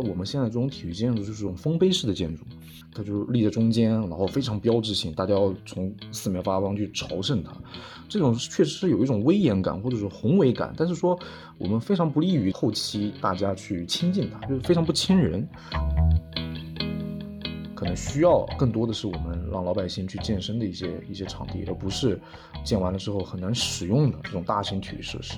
[0.00, 2.44] 我们现在这种体育建筑就是这种丰碑式的建筑，
[2.94, 7.52] 它就立在中间，然后非常标志性，大家要从四面八方去朝圣它。
[8.08, 11.18] 这种确实是有一种威严感或者是宏伟感，但是说
[11.58, 15.46] 我们非常不利于后期大家去亲近它，就是非常不亲人。
[17.74, 22.20] 可能需要更多的是我们让老百姓去健身的一些一些场地，而不是
[22.64, 25.34] 建完了之后很难使用的这种大型体育设施。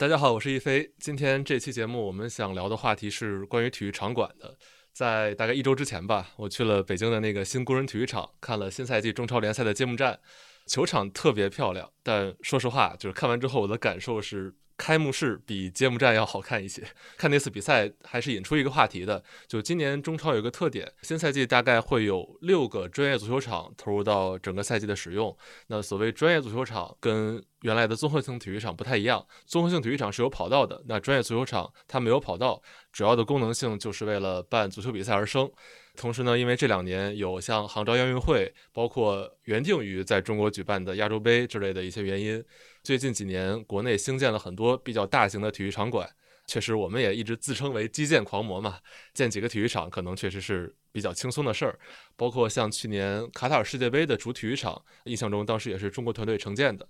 [0.00, 0.90] 大家好，我是一飞。
[0.98, 4.56] 今天这期节目我们想聊的话题是关于体育场馆的。
[4.94, 10.18] 在大概一周之前吧，我去了北京的那个新工人体育场，看了新赛季中超联赛的揭幕战。
[10.66, 14.54] 球场特别漂亮，但说实话，就是看完之后我的感受是。
[14.80, 16.82] 开幕式比揭幕战要好看一些。
[17.18, 25.36] 看那次比赛还是引出一个话题的，就今年中超有一个特点，新赛季大概会有六个专业足球场投入到整个赛季的使用。
[25.66, 35.50] 那所谓专业足球场跟原来的综合性体育场不太一样，综合性体育场是有跑道的，那专业足球场它没有跑道，主要的功能性就是为了办足球比赛而生。
[35.96, 42.42] 同时呢，因为这两年有像杭州亚运会，包括原定于在中国举办的亚洲杯之类的一些原因。
[42.82, 46.08] 最近几年，国内兴建了很多比较大型的体育场馆。
[46.46, 48.78] 确实，我们也一直自称为基建狂魔嘛，
[49.14, 51.78] 建几个体育场可能确实是比较轻松的事儿。
[52.16, 56.88] 包括像去年卡塔尔世界杯的主体育场，印象中当时也是中国团队承建的。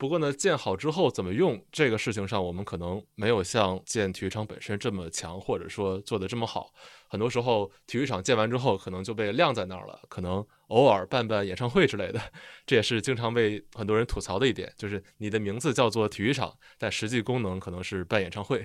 [0.00, 6.72] 不过呢，建好之后怎么用这个事情上，我们可能没有像建体育场本身这么强，或者说做得这么好。
[7.06, 10.42] 很多时候，体育场建完之后，可能就被晾在那儿了，可能。
[10.68, 12.20] 偶尔办办演唱会之类的，
[12.64, 18.64] 这也是经常被很多人吐槽的一点，就是你的名字叫做体育场，但实际功能可能是办演唱会。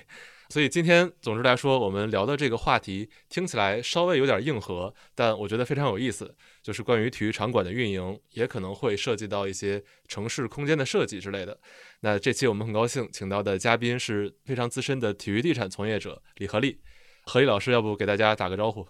[0.50, 11.58] 所以今天，总之来说，我们聊的这个话题听起来稍微有点硬核，但我觉得非常有意思，就是关于体育场馆的运营，也可能会涉及到一些城市空间的设计之类的。
[12.02, 16.80] 那这期我们很高兴请到的嘉宾是非常资深的体育地产从业者李合力，
[17.24, 18.86] 何力老师，要不给大家打个招呼？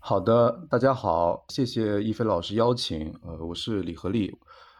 [0.00, 3.14] 好的，大家好，谢谢一飞老师邀请。
[3.22, 4.34] 呃，我是李合力，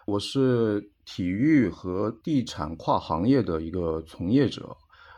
[0.06, 4.74] 我是体育和地产跨行业的一个从业者，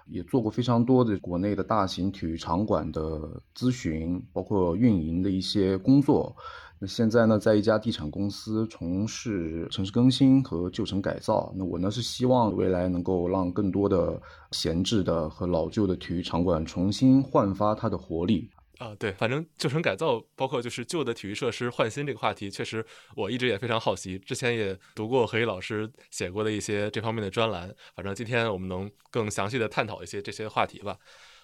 [0.09, 6.35] 也做过非常多的国内的大型体育场馆的咨询，包括运营的一些工作。
[6.79, 11.53] 那现在呢，在一家地产公司从事城市更新和旧城改造。
[11.57, 14.21] 那我呢是希望未来能够让更多的
[14.51, 18.51] 闲置的和老旧的体育场馆重新焕发它的活力。
[18.83, 22.85] 啊，对，反正旧城改造，包括就是旧的体育设施换新这个话题，确实
[23.15, 24.19] 我一直也非常好奇。
[24.19, 27.73] 之前也读过何毅老师写过的一些这方面的专栏。
[27.95, 30.97] 反正今天我们能更详细的探讨一些这些话题吧。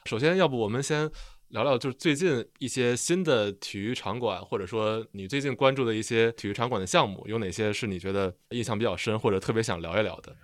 [0.07, 1.09] 首先，要不我们先
[1.51, 10.35] 聊聊，就是最近一些新的体育场馆，或者说你最近关注的一些体育场馆的项目，有哪些是你觉得印象比较深，或者特别想聊一聊的？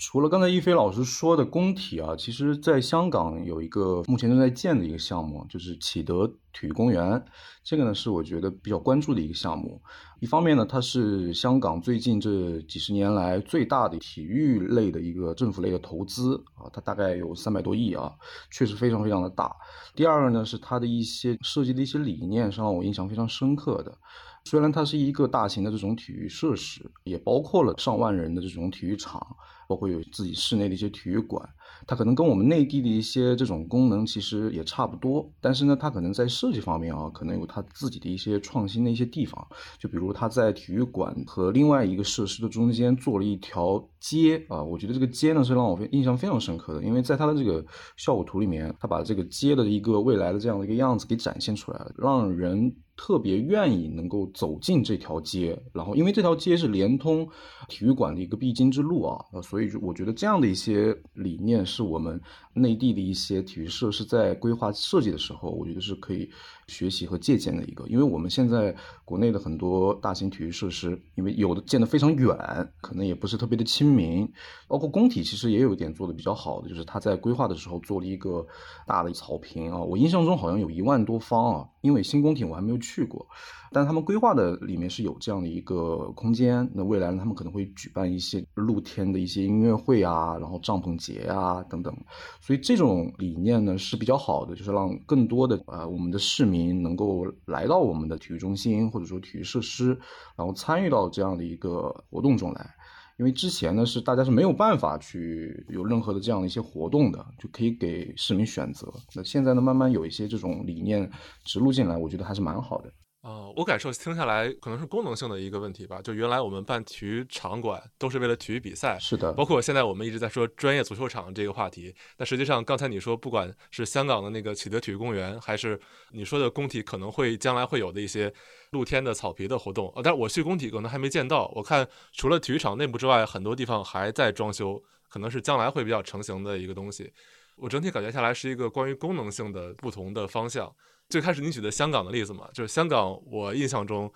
[0.00, 7.22] 除了刚才一飞老师说的工体啊，其实在香港有一个目前正在建的一个项目，就是启德体育公园。
[7.62, 9.78] 这个呢是我觉得比较关注的一个项目。
[10.18, 18.10] 一方面呢，它是香港最近这几十年来最大的体育类的一个政府类的投资啊，它大概有三百多亿啊，
[18.50, 19.54] 确实非常非常的大。
[19.94, 23.98] 第二个呢，是它的一些设计的一些理念是让我印象非常深刻的。
[24.46, 29.36] 虽然它是一个大型的这种体育设施，也包括了上万人的这种体育场。
[29.70, 31.48] 包括有自己室内的一些体育馆，
[31.86, 39.46] 它可能跟我们内地的一些这种功能其实也差不多，但是呢，它可能在设计方面啊，可能有它自己的一些创新的一些地方。
[39.78, 47.64] 就比如它在体育馆和另外一个设施的中间做了一条街啊，我觉得这个街呢是让我印象非常深刻的，因为在它的这个
[47.96, 52.74] 效果图里面，它把这个街的一个未来的这样的一个样子给展现出来了，让人。
[53.02, 57.26] 特别愿意能够走进这条街，然后因为这条街是连通
[57.66, 62.20] 体育馆的一个必经之路啊，所以我觉得这样的一些理念是我们
[62.52, 66.28] 内地的一些体育设施在规划设计的时候，我觉得是可以
[66.70, 67.86] 学习和借鉴的一个。
[67.88, 72.34] 因为我们现在国内的很多大型体育设施，因为有的建得非常远，
[72.80, 74.26] 可能也不是特别的亲民，
[74.68, 78.46] 包括工体其实也有一点做的比较好的，就是他在规划的时候做了一个
[78.86, 81.68] 大的草坪啊，我印象中好像有一万多方啊。
[81.82, 83.26] 因为新工体我还没有去过，
[83.72, 86.68] 但他们规划的里面是有这样的一个空间。
[86.74, 91.96] 那未来呢，他们可能会举办一些露天的一些音乐会啊，然后帐篷节啊等等。
[92.40, 99.98] 所以这种理念呢是比较好的，就是让更多的呃我们的市民能够来到我们的体育中心或者说体育设施，
[100.36, 102.74] 然后参与到这样的一个活动中来。
[103.18, 108.90] 因为之前呢是大家是没有办法去有任何的这样的一些活动的，就可以给市民选择。
[109.14, 111.10] 那现在呢慢慢有一些这种理念
[111.44, 112.90] 植入进来，我觉得还是蛮好的。
[113.22, 116.00] 啊，我感受听下来可能是功能性的一个问题吧。
[116.00, 121.94] 就原来我们办体育场馆都是为了体育比赛，是的，包括现在我们一直在说专业足球场这个话题。
[122.16, 125.78] 但实际上，刚才你说，不管是香港的那个启德体育公园，还是
[126.12, 128.32] 你说的工体，可能会将来会有的一些
[128.70, 129.92] 露天的草皮的活动。
[129.96, 131.52] 但是我去工体可能还没见到。
[131.54, 137.12] 我看除了体育场内部之外，很多地方还在装修，可能是将来会比较成型的一个东西。
[137.56, 140.74] 我整体感觉下来是一个关于功能性的不同的方向。
[141.10, 144.10] 最开始你举的香港的例子嘛，就是香港，我印象中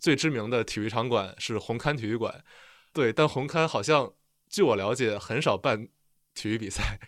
[0.00, 2.42] 最知名的体育场馆是红磡体育馆，
[2.92, 4.12] 对，但红磡好像
[4.48, 5.86] 据我了解很少办
[6.34, 6.98] 体育比赛，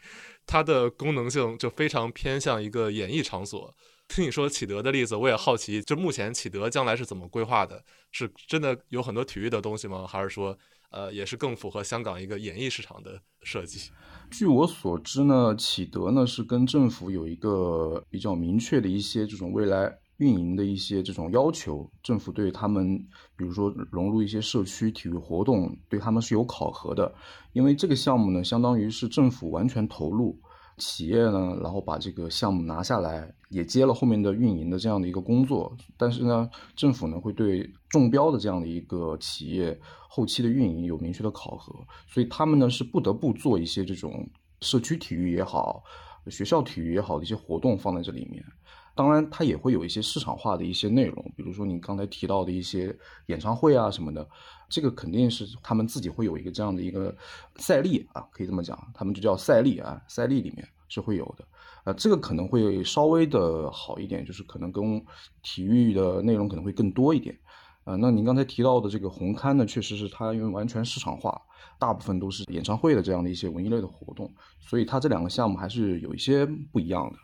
[0.46, 3.74] 它的功能性就非常偏向一个演艺场所。
[4.08, 7.84] 听你说启德的例子，我也好奇，就目前启德将来是怎么规划的？
[8.10, 10.06] 是真的有很多体育的东西吗？
[10.06, 10.58] 还是说，
[10.90, 13.90] 呃，也是更符合香港一个演艺市场的设计？
[14.30, 22.98] 据我所知呢，启德呢是跟政府有一个比较明确的一些这种未来运营的一些这种要求，政府对他们，
[23.36, 27.12] 比如说融入一些社区体育活动，对他们是有考核的。
[27.52, 30.38] 因为这个项目呢，相当于是政府完全投入，
[30.80, 35.72] 企业呢，然后把这个项目拿下来，也接了后面的运营的这样的一个工作。
[35.96, 39.78] 但是呢，政府呢会对中标的这样的一个企业。
[40.12, 41.72] 后期的运营有明确的考核，
[42.08, 44.28] 所以他们呢是不得不做一些这种
[44.60, 45.84] 社区体育也好、
[46.26, 48.44] 学校体育也好的一些活动放在这里面。
[48.94, 52.94] 当然，它也会有一些市场化的一些内容，比如说你刚才提到的一些
[53.26, 54.28] 演唱会啊什么的，
[54.68, 57.14] 这个肯定是他们自己会有一个这样的一个
[57.56, 61.44] 赛例啊，可以这么讲，他们就叫赛例啊，赛例里面是会有的。
[61.84, 65.02] 呃，这个可能会稍微的好一点，就是可能跟
[65.40, 67.38] 体育的内容可能会更多一点。
[67.84, 71.40] 呃，那您刚才提到的这个红磡呢，确实是它因为完全市场化，
[71.78, 77.18] 大部分都是演唱会的这样的一些文艺类的活动，所以它这两个项目还是有一些不一样的。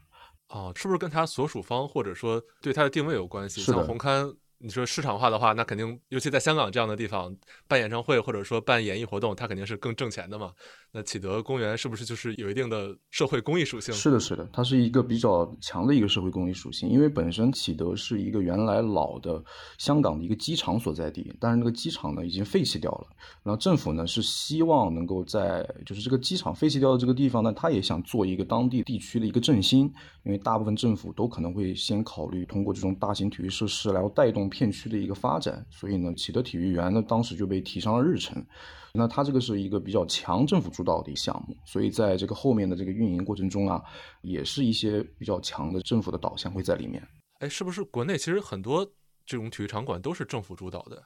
[0.48, 3.62] 哦，是不是跟他所属方或者说对他的定位有关系？
[3.62, 4.37] 像红磡。
[4.58, 7.35] 你说市场化的话，那肯定，尤其在香港这样的地方
[7.69, 10.50] 办演唱会或者说办演艺活动，它肯定是更挣钱的嘛。
[10.93, 13.94] 那启德公园是不是就是有一定的社会公益属性？
[13.94, 19.44] 是的，是的，它是一个比较强的一个社会公益属性，因为本身启德是一个原来老的
[19.76, 23.06] 香港的一个机场所在地，但是那个机场呢已经废弃掉了。
[23.43, 29.81] 然后政府呢是希望能够在就是这个机场废弃掉的这个地方呢，他也想做一个当地地区的一个振兴，
[30.25, 34.45] 因为大部分政府都可能会先考虑通过这种大型体育设施来带动。
[34.48, 38.44] 片区的一个发展，所以呢，启德体育园呢，当时就被提上了日程。
[38.93, 43.82] 那它这个是一个比较强政府主导的一个项目，所以在这个后面的这个运营过程中啊，
[44.22, 47.06] 也是一些比较强的政府的导向会在里面。
[47.40, 48.87] 哎，是不是国内其实很多
[49.26, 51.02] 这种体育场馆都是政府主导的？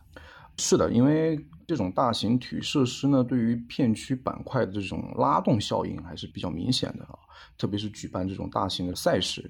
[0.59, 1.37] 是的，因为
[1.71, 7.17] 这种大型体育设施呢，对于片区板块的这种拉动效应还是比较明显的啊。
[7.57, 9.49] 特别是举办这种大型的赛事，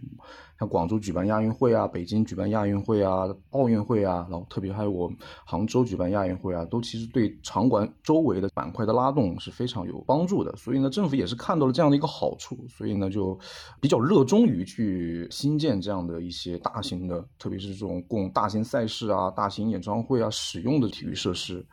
[0.59, 5.11] 像广州举办亚运会啊，北京举办亚运会啊，奥运会啊，然后特别还有我
[5.47, 10.55] 杭州举办亚运会啊，都其实对场馆周围的板块的拉动是非常有帮助的。
[10.57, 13.39] 所以呢，政府也是看到了这样的一个好处，所以呢就
[13.81, 21.65] 比较热衷于去新建这样的一些大型的，特别是这种供大型赛事啊、大型演唱会啊使用的体育设施。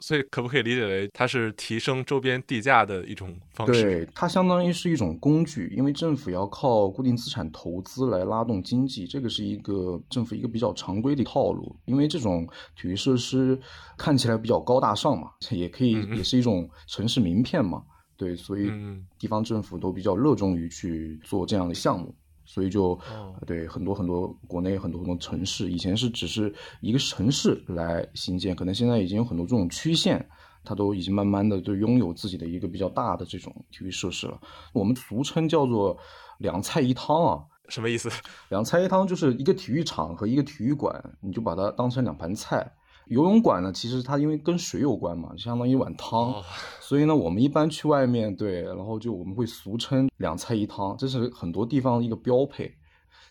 [0.00, 3.82] 所以可不可以理解为它是提升周边地价的一种方式？
[3.82, 11.74] 对，它相当于是一种工具，因为政府要靠固定资产投资来拉动经济，这个是一个政府一个比较常规的套路。
[11.86, 12.46] 因为这种
[12.80, 13.58] 体育设施
[13.96, 17.82] 看起来比较高大上嘛， 也可以也是一种城市名片嘛，
[18.16, 18.70] 对，所以
[19.18, 22.14] 地方政府都比较热衷于去做这样的项目。
[22.46, 22.98] 所以就
[23.46, 30.26] 对很多很多国内很多很多城市，以前是只是一个城市来新建，可能现在已经有很多这种区县，
[30.64, 34.40] 它都已经慢慢的就拥有自己的一个比较大的这种体育设施了。
[34.72, 35.98] 我们俗称叫做
[36.38, 38.08] 两菜一汤啊，什么意思？
[38.48, 42.72] 两菜一汤就是一个体育场和一个体育馆，你就把它当成两盘菜。
[43.06, 46.34] 游泳馆呢，其实它因为跟水有关嘛，相当于一碗汤，
[46.80, 52.72] 所以呢，我们一般去外面对，然后就我们会俗称两菜一汤，这是很多地方一个标配。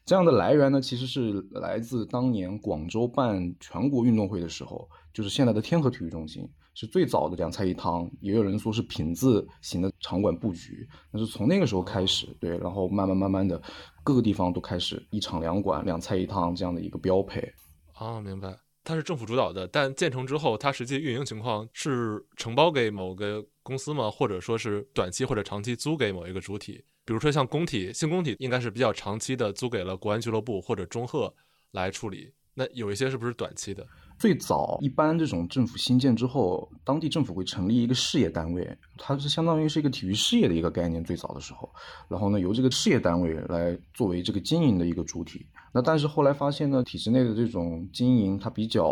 [0.06, 13.60] 这样的来源呢，其实是来自当年广州办全国运动会的时候，就是现在的天河体育中心是最早的两菜一汤，也有人说是品字型的场馆布局，那是从那个时候开始，对，然后慢慢慢慢的
[14.04, 17.52] 各个地方都开始一场两馆两菜一汤这样的一个标配。
[17.94, 18.56] 啊，明白。
[18.86, 24.10] 它是政府主导的，但建成之后，它实际运营情况是承包给某个公司吗？
[24.10, 26.86] 或者说是短期或者长期租给某一个主体？
[27.04, 31.34] 比如说像工体，新工体应该是比较长期的租给了国安俱乐部或者中赫
[31.72, 32.32] 来处理。
[32.54, 33.86] 那有一些是不是短期的？
[34.18, 41.04] 最早一般这种政府新建之后，当地政府会成立一个事业单位，它是相当于是一个体育事业的一个概念。
[41.04, 41.70] 最早的时候，
[42.08, 45.46] 然后呢，由这个事业单位来作为这个经营的一个主体。
[45.76, 48.90] 那但是后来发现呢，体制内的这种经营它比较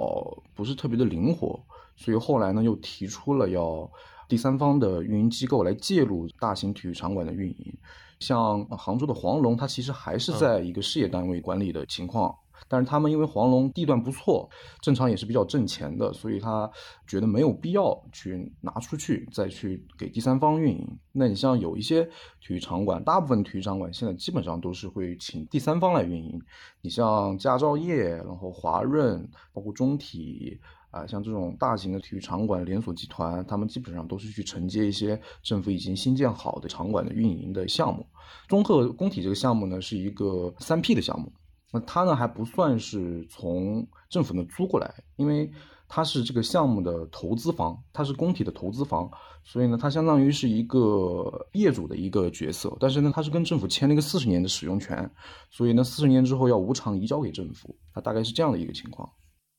[0.54, 1.58] 不是特别的灵活，
[1.96, 3.90] 所以后来呢又提出了要
[4.28, 7.74] 第三方的运营机构来介入大型体育场馆的运营。
[8.20, 12.36] 像杭州的黄龙，它其实还是在一个事业单位管理的情况。
[12.74, 14.50] 但是他们因为黄龙地段不错，
[14.82, 16.68] 正常也是比较挣钱的，所以他
[17.06, 20.98] 觉得没有必要去拿出去再去给第三方运营。
[21.12, 22.03] 那你像有一些
[22.42, 26.42] 体育场馆，大部分体育场馆现在基本上都是会请第三方来运营。
[26.82, 38.03] 你像佳兆业，然后华润，包括中体啊，像这种大型的体育场馆连锁集团，他们基本上都是去承接一些政府已经新建好的场馆的运营的项目。
[38.48, 41.32] 中赫工体这个项目呢，是一个三 P 的项目。
[41.74, 45.51] 那它呢还不算是从政府那租过来，因为
[45.88, 49.10] 它是这个项目的投资方，它是工体的投资方，
[49.44, 52.77] 所以呢，它相当于是一个业主的一个角色。
[52.80, 55.10] 但是呢，它是跟政府签了一个四十年的使用权，
[55.50, 59.12] 所以呢，四十年之后要无偿移交给政府，它大概是这样的一个情况。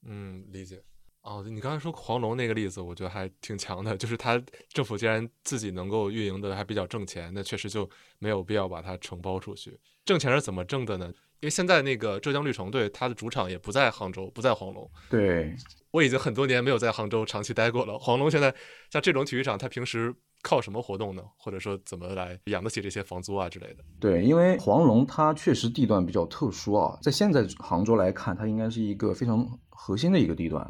[0.07, 0.81] 嗯，理解。
[1.23, 9.79] 哦，你刚才说黄龙那个例子，我觉得还挺强的，就是它政府既然自己能够运营的还比较挣钱，那确实就没有必要把它承包出去。
[10.05, 11.11] 挣钱是怎么挣的呢？
[11.45, 14.91] 因为现在那个浙江绿城队，它的主场也不在杭州，不在黄龙。
[15.11, 15.55] 对，
[15.91, 17.99] 我已经很多年没有在杭州长期待过了。
[17.99, 18.55] 黄龙现在
[18.91, 21.23] 像这种体育场，它平时靠什么活动呢？
[21.37, 23.85] 或者说怎么来养得起这些房租啊之类的？
[24.01, 30.67] 对，因为黄龙它确实地段比较特殊啊，在现在杭州来看，它应该是一个非常核心的一个地段。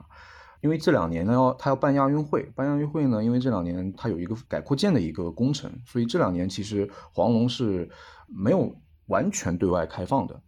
[0.61, 7.89] 因为这两年呢，要它要办亚运会，办亚运会呢，因为这两年它有一个改扩建的一个工程，所以这两年其实黄龙是
[8.27, 8.75] 没有
[9.07, 10.43] 完全对外开放的。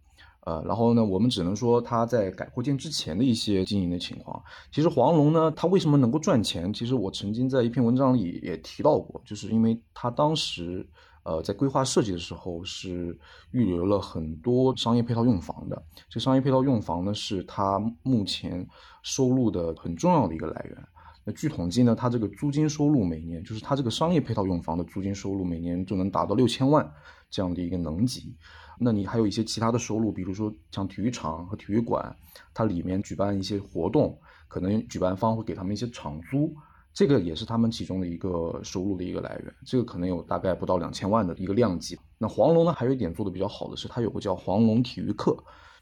[0.47, 4.41] 呃，然后呢，我们只能说他在改扩建之前的一些经营的情况。
[4.71, 6.71] 其实黄龙呢，它为什么能够赚钱？
[6.71, 10.87] 其实我曾经在一篇文章里也提到过，就是因为他当时
[11.23, 13.19] 呃在规划设计的时候是
[13.51, 15.83] 预留了很多商业配套用房的。
[16.07, 18.65] 这商业配套用房呢，是他目前
[19.03, 20.77] 收入的很重要的一个来源。
[21.25, 26.89] 那据统计呢，它这个租金收入每年，就是它这个商业配套用房的租金收入每年就能达到六千万
[27.29, 28.33] 这样的一个能级。
[28.79, 32.15] 那你还有一些其他的收入，比如说像体育场和体育馆，
[32.53, 36.55] 它里面举办一些活动，可能举办方会给他们一些场租，
[36.93, 39.53] 这个也是他们其中的一个收入的一个来源。
[39.65, 41.97] 这个可能有大概不到两千万的一个量级。
[42.17, 45.37] 那黄龙呢，还有一点做的比较好的是，它有个叫黄龙体育课，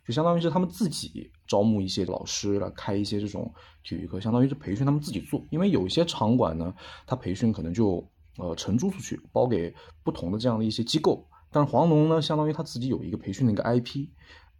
[0.06, 5.46] 就相当于是他们自己招募一些老师来开一些这种体育课，相当于是培训他们自己做。
[5.50, 6.74] 因为有一些场馆呢，
[7.06, 8.06] 它培训可能就
[8.38, 9.74] 呃承租出去，包给
[10.04, 11.26] 不同的这样的一些机构。
[11.56, 14.08] 但是黄龙呢，相当于他自己有一个培训的一个 IP，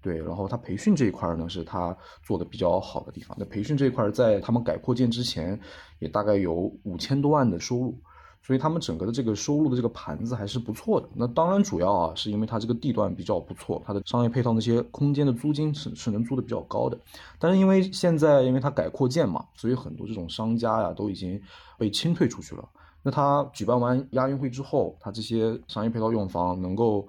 [0.02, 3.36] 对，然后他培训这一块呢是他做的比较好的地方。
[3.38, 5.60] 那培训这一块在他们改扩建之前，
[6.00, 8.00] 也大概有五千多万的收入，
[8.42, 11.10] 所以他们整个的这个收入的这个盘子还是不错的。
[11.14, 16.98] 那当然主要啊是因为它这个地段比较不错，它的商业配套那些空间的租金是是能租的比较高的。
[17.38, 21.42] 但是因为现在因为它改扩建嘛，所以很多这种商家呀都已经
[21.78, 22.66] 被清退出去了。
[23.06, 27.08] 那他举办完亚运会之后，他这些商业配套用房能够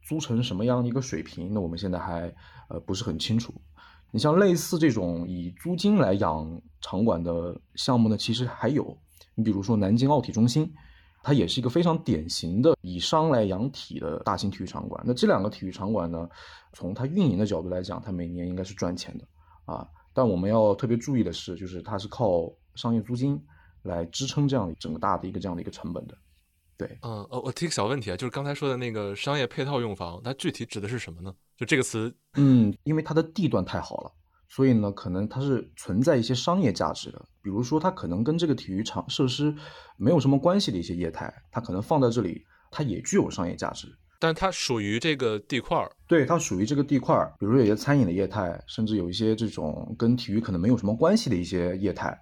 [0.00, 1.52] 租成什么样的一个水平？
[1.52, 2.34] 那我们现在还
[2.70, 3.52] 呃不是很清楚。
[4.10, 8.96] 你像类似这种以租金来养场馆的项目呢，其实还有。
[9.34, 10.72] 你比如说南京奥体中心，
[11.22, 15.04] 它也是一个非常典型的以商来养体的大型体育场馆。
[15.06, 16.26] 那这两个体育场馆呢，
[16.72, 19.26] 从它运营的角度来讲，它每年应该是赚钱的
[19.66, 19.86] 啊。
[20.14, 23.38] 但我们要特别注意的是，就是它是靠商业租金。
[23.84, 26.16] 来支撑这样整个大的一个这样的一个成本的，
[26.76, 31.32] 对，嗯，呃，我提个小问题啊，就是刚才说的那个商业配套用房，它具体指的是什么呢？
[31.56, 34.10] 就这个词，嗯，因为它的地段太好了，
[34.48, 39.54] 所以呢，可能它是存在一些商业价值的，比如说它可能跟这个体育场设施
[39.98, 43.86] 没有什么关系的一些业态，它可能放在这里，它也具有商业价值，
[44.18, 52.18] 但它属于这个地块儿，对，它属于这个地块儿，比如说有些餐饮的业态，甚至有一些这种跟体育可能没有什么关系的一些业态。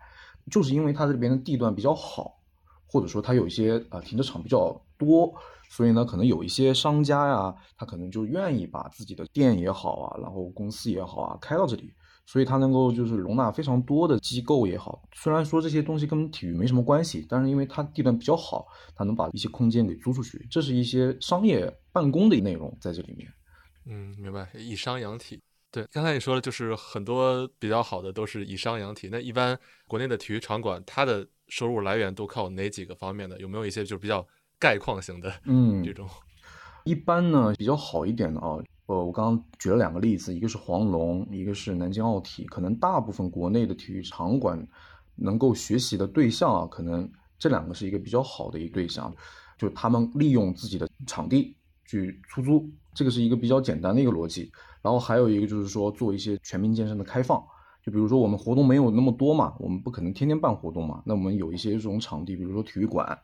[0.50, 2.40] 就是因为它这边的地段比较好，
[2.86, 5.32] 或者说它有一些啊停车场比较多，
[5.70, 11.92] 所以呢，可能有一些商家呀，他可能就愿意把自己的店也好啊，然后公司也好啊开到这里，
[12.26, 15.02] 所以它能够就是容纳非常多的机构也好。
[15.14, 23.32] 虽然说这些东西跟体育没什么关系，但是因为它地段比较好，它能把一些空间给租出去，这是一些商业办公的内容在这里面。
[23.86, 25.40] 嗯，明白，以商养体。
[25.72, 29.08] 对，刚才你说了，就是很多比较好的都是以商养体。
[29.10, 33.40] 那一般国内的体育场馆，它的收入来源都靠哪几个方面的？
[33.40, 34.24] 有没有一些就是比较
[34.58, 36.06] 概况型的，嗯， 这种？
[36.84, 42.44] 一般呢比较好一点的啊，呃，我刚刚举了两个例子，一个是黄龙，一个是南京奥体。
[42.44, 44.62] 可能大部分国内的体育场馆
[45.16, 49.10] 能够学习的对象啊，可能这两个是一个比较好的一个对象，
[49.56, 54.52] 就他们利用自己的场地去出租，这个是一个比较简单的一个逻辑。
[54.82, 57.42] 然后还有一个就是说做一些全民健身的开放，
[57.82, 63.18] 就比如说我们活动没有那么多嘛，我们不可能天天办活动嘛，那我们有一些这种场地，比如说体育馆，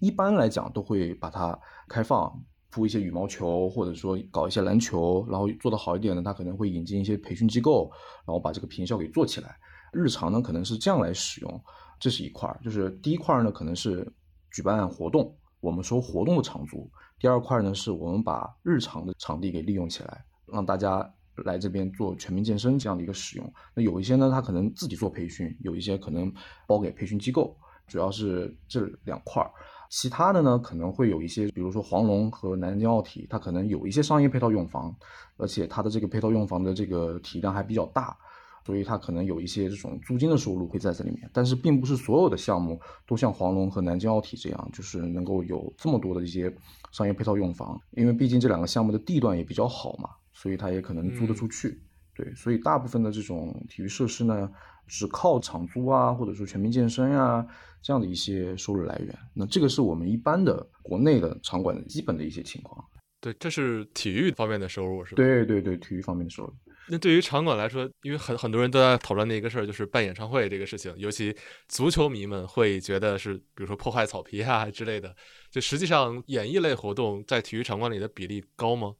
[0.00, 1.58] 一般来讲都会把它
[1.88, 2.42] 开放。
[2.70, 7.88] 铺一些羽毛球，或者说搞一些篮球，然后做得好一点的，他可能会引进一些培训机构，
[8.26, 9.56] 然后把这个平效给做起来。
[9.92, 11.64] 日常呢，可能是这样来使用，
[12.00, 12.58] 这是一块儿。
[12.64, 14.12] 就是第一块呢，可能是
[14.50, 21.08] 举办活动，我们说活动的场租；第二块呢，是我们把日常的场地给利用起来，让大家
[21.44, 23.52] 来这边做全民健身这样的一个使用。
[23.74, 26.32] 那有一些呢，他可能自己做培训，有一些可能
[26.66, 29.50] 包给培训机构，主要是这两块儿。
[29.90, 34.92] 其他的呢，可能会有一些，比如说黄龙和南京奥体，它可能有一些商业配套用房，
[35.36, 38.16] 而且它的这个配套用房的这个体量还比较大，
[38.66, 41.30] 所以它可能有一些这种租金的收入会在这里面。
[41.32, 46.52] 但是并不是所有的项目都像黄龙和南京奥体这样，就是能够有这么多的一些
[46.90, 50.08] 商业配套用房，因为毕竟这两个项目的地段也比较好嘛，
[50.44, 51.80] 所以它也可能租得出去。
[52.14, 54.48] 对，所以大部分的这种体育设施呢。
[54.86, 57.42] 只靠场租啊，或者说全民健身呀，
[57.80, 62.84] 这样的一些收入来源，那这个是我们一般的国内的场馆的基本的一些情况。
[63.18, 65.16] 对，这是体育方面的收入，是吧？
[65.16, 66.52] 对对对，体育方面的收入。
[66.86, 71.34] 那对于场馆来说，因为很很多人都在讨论的一个事儿，就是办演唱会这个事情，尤其
[71.66, 75.16] 足球迷们会觉得是，比如说破坏草皮啊之类的。
[75.50, 78.92] 就实际上，演艺类活动在体育场馆里的比例高吗？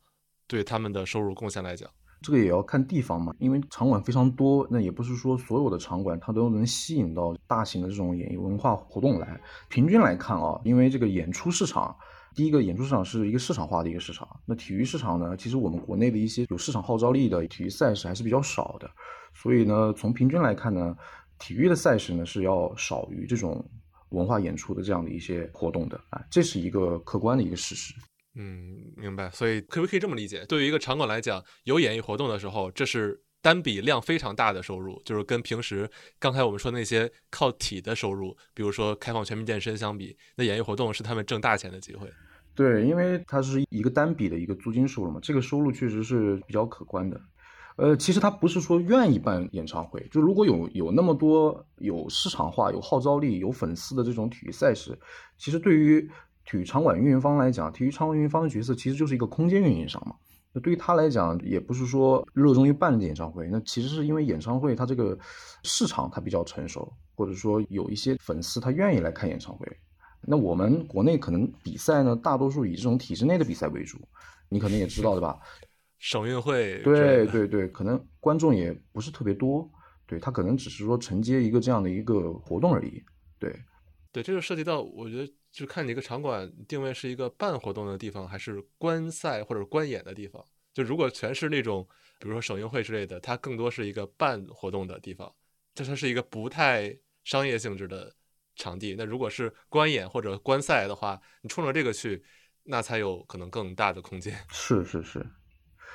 [0.46, 1.88] 对他们的收入贡献来讲？
[2.22, 9.38] 这个也要看地方嘛，因为场馆非常多，那也不是说所有的场馆它都能吸引到大型的这种演艺文化活动来。
[9.68, 11.94] 平均来看啊，因为这个演出市场，
[12.34, 18.90] 第一个演出市场是一个市场化的一个市场，那体育市场呢，其实我们国内的一些有市场号召力的体育赛事还是比较少的，
[19.34, 20.96] 所以呢，从平均来看呢，
[21.38, 23.62] 体育的赛事呢是要少于这种
[24.10, 27.92] 文化演出的这样的一些活动的啊，这是一个客观的一个事实。
[28.36, 29.30] 嗯，明白。
[29.30, 30.44] 所以可不可以这么理解？
[30.46, 35.88] 对于一个场馆来讲，有演艺活动的时候，这是单笔量非常大的收入，就是跟平时
[36.18, 42.10] 刚才我们说那些靠体的收入，比如说开放全民健身相比，那演艺活动是他们挣大钱的机会。
[42.56, 47.20] 对，因为它是一个单笔的一个租金收入嘛，这个收入确实是比较可观的。
[47.76, 54.98] 呃，其实他不是说愿意办演唱会，就如果有有那么多有市场化、有号召力、有粉丝的这种体育赛事，
[55.38, 56.10] 其实对于。
[56.44, 60.14] 体育场馆运营方来讲，体育场馆运营方的角色其实就是一个空间运营商嘛。
[60.52, 65.18] 那对于他来讲，也不是说热衷于办演唱会，那其实是因为演唱会它这个
[65.64, 69.66] 市场它比较成熟，或者说有一些粉丝他愿意来看演唱会。
[70.20, 73.98] 那我们国内可能比赛呢，大多数以这种体制内的比赛为主，
[74.48, 75.38] 你可能也知道对吧？
[75.98, 76.80] 省运会。
[76.82, 79.68] 对对对，可能观众也不是特别多，
[80.06, 83.02] 对他可能只是说承接一个这样的一个活动而已。
[83.38, 83.54] 对，
[84.14, 85.30] 对，这就涉及到我觉得。
[85.54, 90.44] 就看你一个场馆定位是一个办活动的地方，还是观赛或者观演的地方。
[90.72, 91.86] 就如果全是那种，
[92.18, 95.32] 比如说省运会之类的，它更多是一个办活动的地方，
[95.72, 98.12] 这它是一个不太商业性质的
[98.56, 98.96] 场地。
[98.98, 102.20] 那如果是观演或者观赛的话，你冲着这个去，
[102.64, 104.36] 那才有可能更大的空间。
[104.50, 105.24] 是是是，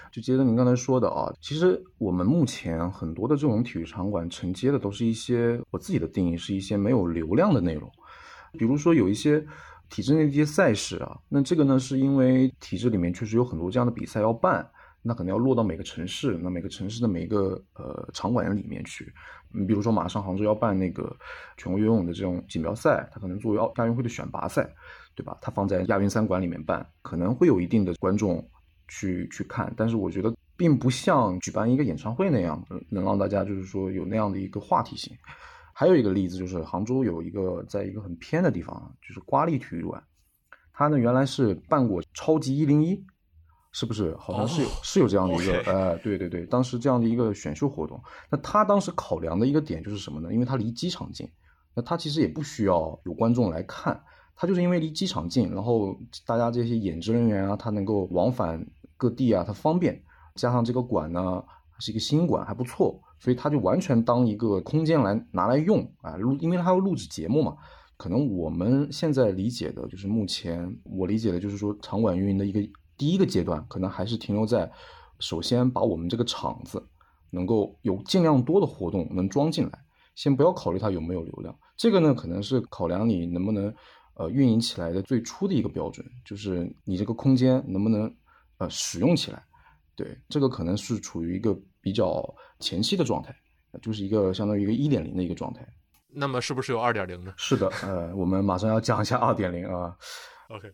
[0.09, 7.91] 就接着您刚才说的啊，其实我们目前很多的这种体育场馆承接的都是一些我自己的定义是一些没有流量的内容。
[8.53, 9.45] 比如说有一些
[9.89, 14.69] 体制内的一些赛事啊，那这个呢是因为体制里面确实有很多这样的比赛要办，
[15.01, 19.11] 那可能要落到每个城市，那每个城市的每一个呃场馆里面去。
[19.51, 21.15] 你比如说马上杭州要办那个
[21.57, 24.69] 全国游泳的这种锦标赛，它可能作为奥亚运会的选拔赛，
[25.15, 25.35] 对吧？
[25.41, 28.47] 它放在亚运三馆里面办，可能会有一定的观众
[28.87, 35.17] 去去看，但是我觉得并不像举办一个演唱会那样，能让大家就是说有那样的一个话题性。
[35.79, 40.03] 还有一个例子就是杭州有一个在一个很偏的地方，就是瓜沥体育馆，
[40.73, 43.01] 它呢原来是办过超级一零一，
[43.71, 44.13] 是不是？
[44.17, 47.97] 好像是有是有这样的一个，呃，对对对，当时这样的一个选秀活动。
[48.29, 50.33] 那他当时考量的一个点就是什么呢？
[50.33, 51.25] 因为它离机场近，
[51.73, 54.03] 那他其实也不需要有观众来看，
[54.35, 58.61] 他就是因为离机场近，然后大家这些演职人员啊，他能够往返
[58.97, 60.03] 各地啊，他方便，
[60.35, 61.41] 加上这个馆呢
[61.79, 63.01] 是一个新馆，还不错。
[63.19, 67.55] 所以他就完全当一个空间来拿来用啊，录，因为他要录制节目嘛。
[67.97, 72.61] 可能我们现在理解的就是目前我理解的就是说，场馆运营的一个
[72.97, 74.71] 第一个阶段，可能还是停留在
[75.19, 76.81] 首先把我们这个场子
[77.29, 79.71] 能够有尽量多的活动能装进来，
[80.15, 81.53] 先不要考虑它有没有流量。
[81.75, 83.73] 这个呢，可能是考量你能不能
[84.13, 88.09] 呃运营起来的最初的一个标准，就是你这个空间能不能
[88.59, 89.43] 呃使用起来。
[89.93, 91.53] 对，这个可能是处于一个
[91.89, 92.23] 比较
[92.59, 93.35] 前期的状态，
[93.81, 95.67] 就是一个相当于一个一点零的一个状态。
[96.07, 97.33] 那么是不是有二点零呢？
[97.35, 99.97] 是的，呃，我们马上要讲一下二点零啊。
[100.49, 100.71] OK，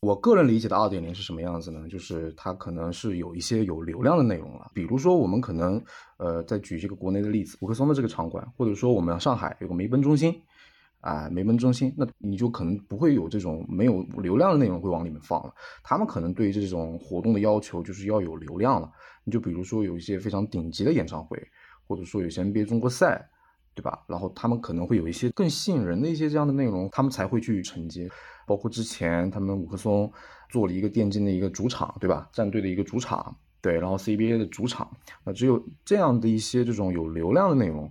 [0.00, 1.88] 我个人理解的二点零是什么样子呢？
[1.88, 5.82] 就是它可能是有一些有流量的内容了，比如说我们可能
[6.18, 10.38] 呃再举这个国内的例子，五棵松的这个场馆，或者说我们上海有个梅奔中心。
[11.00, 15.54] 啊，梅门中心，那你就可能不会有这种没有流量的内容会往里面放了。
[15.82, 18.90] 他们可能对这种活动的要求就是要有流量了。
[19.24, 21.40] 你就比如说有一些非常顶级的演唱会，
[21.86, 23.28] 或者说有些 NBA 中国赛，
[23.74, 24.02] 对吧？
[24.08, 28.08] 然后他们可能会有一些更吸引人的一些这样的内容，他们才会去承接。
[28.46, 30.10] 包括之前他们五棵松
[30.48, 32.28] 做了一个电竞的一个主场，对吧？
[32.32, 34.90] 战队的一个主场，对，然后 CBA 的主场，
[35.22, 37.88] 那只有这样的一些这种有流量的内容。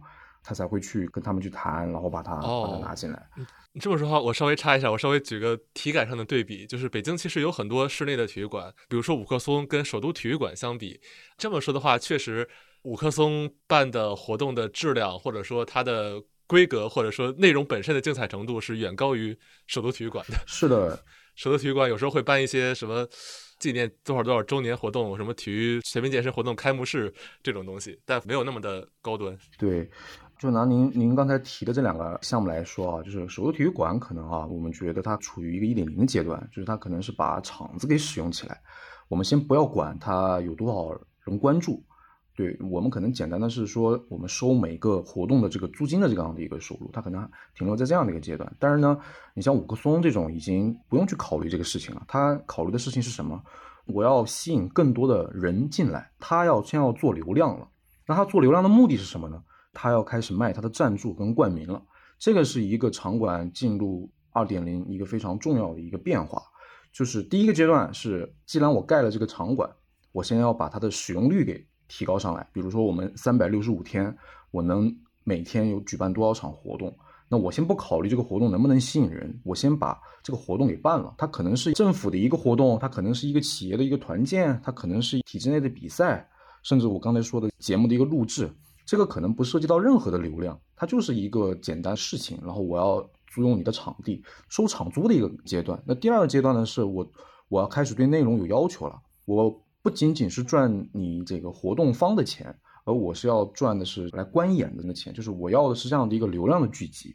[0.48, 3.30] 他才会去跟他们去谈，然后把它把它拿进来。
[3.74, 11.02] 你这么说话，我稍微插一下，我稍微举个体感上的对比，就是北京其实有很多室内的体育馆，比如说五棵松跟首都体育馆相比，
[11.38, 12.48] 这么说的话，确实
[12.84, 20.38] 五棵松办的活动的质量，或者说它的规格，或者说内容本身的精彩程度是远高于首都体育馆的。
[20.48, 21.04] 是的，
[21.36, 23.06] 首都体育馆有时候会办一些什么
[23.60, 29.38] 纪念多少多少周年活动，什么体育全民健身活动开幕式这种东西，但没有那么的高端。
[29.60, 29.90] 对。
[30.40, 38.62] 就拿您您刚才提的这两个项目来说啊，就是首都体育馆可能啊，我们觉得它处于一个一点零的阶段，就是它可能是把场子给使用起来。
[39.08, 41.84] 我们先不要管它有多少人关注，
[42.36, 48.56] 对我们可能简单的是说，我们收每个活动的这个租金的这样的一个收入，它可能停留在这样的一个阶段。
[48.60, 48.96] 但是呢，
[49.34, 53.42] 你像五棵松这种已经不用去考虑这个事情了，它考虑的事情是什么？
[53.88, 57.68] 我要吸引更多的人进来，他要先要做流量了。
[58.06, 59.42] 那他做流量的目的是什么呢？
[59.80, 61.80] 他要开始卖他的赞助跟冠名了，
[62.18, 66.42] 这个是一个场馆进入二点零一个非常重要的一个变化。
[66.92, 69.70] 就是第一个阶段是，既然我盖了这个场馆，
[70.12, 72.50] 我先要把它的使用率给提高上来。
[72.52, 74.18] 比如说，我们三百六十五天，
[74.50, 74.92] 我能
[75.24, 76.98] 每天有举办多少场活动？
[77.30, 81.14] 那我先不考虑这个活动能不能吸引人，我先把这个活动给办了。
[81.20, 86.28] 它可能是政府的一个活动，它可能是一个企业的一个团建，它可能是体制内的比赛，
[86.64, 88.50] 甚至我刚才说的节目的一个录制。
[88.88, 92.40] 这个可能不涉及到任何的流量，它就是一个简单事情。
[92.42, 95.78] 然后我要租用你的场地，收场租的一个阶段。
[95.86, 97.06] 那第二个阶段呢，是我
[97.50, 98.98] 我要开始对内容有要求了。
[99.26, 107.14] 我不仅仅是赚你这个活动方的钱，而我是要赚的是来观演的那钱，就是我要的是这样的一个流量的聚集。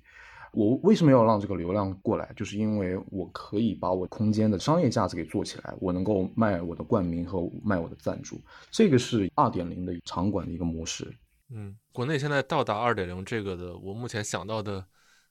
[0.52, 2.30] 我为什么要让这个流量过来？
[2.36, 8.38] 就是因为我可以把我空间的商业价值给做起来，我能够卖我的冠名和卖我的赞助。
[8.70, 11.10] 这个是二点零的场馆的一个模式。
[11.54, 14.84] 嗯，国内现在到达二点零这个的，我目前想到的，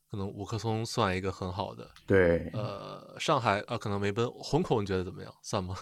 [0.09, 1.89] 可能五棵松算一个很好的。
[2.05, 5.33] 对，呃，上海啊，可能没奔，虹口你觉得怎么样？
[5.41, 5.75] 算吗？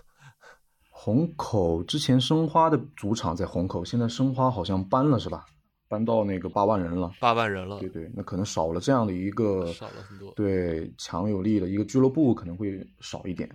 [0.92, 5.46] 虹口之前申花的主场在虹口，现在申花好像搬了是吧？
[5.88, 7.12] 搬到那个八万人了。
[7.20, 7.80] 八万人了。
[7.80, 10.32] 对对，那可能少了这样的一个，少了很多。
[10.36, 13.50] 对，强有力的一个俱乐部可能会少一点。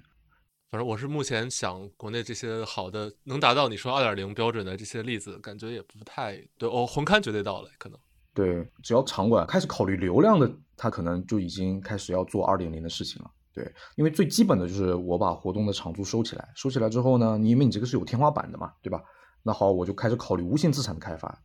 [0.71, 6.85] 反正我是目前想，国内这些好的能达到你说二点零标准的这些例子，感觉也不太对哦。
[6.85, 7.99] 红勘绝对到了，可能
[8.35, 13.31] 对，只要场馆开始考虑流量的，他可能就已经开始要做二点零的事情了。
[13.53, 19.01] 对，因为最基本的就是我把活动的场租收起来，收起来之后呢，你因为你这个是有天花板的嘛，对吧？
[19.45, 21.41] 那好，我就开始考虑无形资产的开发。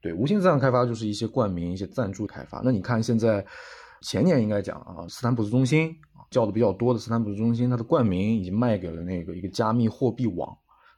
[0.00, 2.60] 对，无形资产开发就是一些冠名、一些赞助开发。
[2.64, 3.46] 那你看现在
[4.04, 5.96] 前年应该讲啊，斯坦普斯中心。
[6.30, 10.52] 叫的比较多的斯坦普斯中心，它的冠名已经卖给了那个一个加密货币网，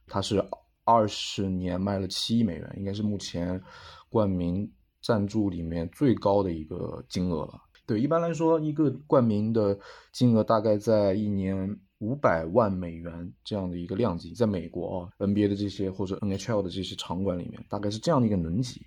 [0.06, 0.42] 它是
[0.84, 3.60] 二十年卖了七亿美元，应该是目前
[4.08, 7.60] 冠名赞助里面最高的一个金额了。
[7.86, 9.78] 对，一般来说，一个冠名的
[10.10, 18.86] 金额大概在一年五百万美元这样的一个量级，在美国啊，NBA 的这些或者 NHL 的这些场馆里面，大概是这样的一个能级。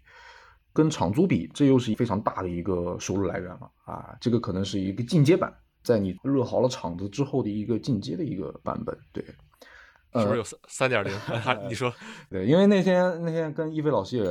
[0.79, 4.15] 跟场租比，这又是非常大的一个收入来源了啊！
[4.21, 5.53] 这个可能是一个进阶版。
[5.83, 9.21] 在你热好了场子之后的一个进阶的一个版本，对，
[10.13, 11.11] 是不是有三三点零？
[11.67, 11.91] 你说，
[12.31, 14.23] 对，因为那天那天跟一飞老师也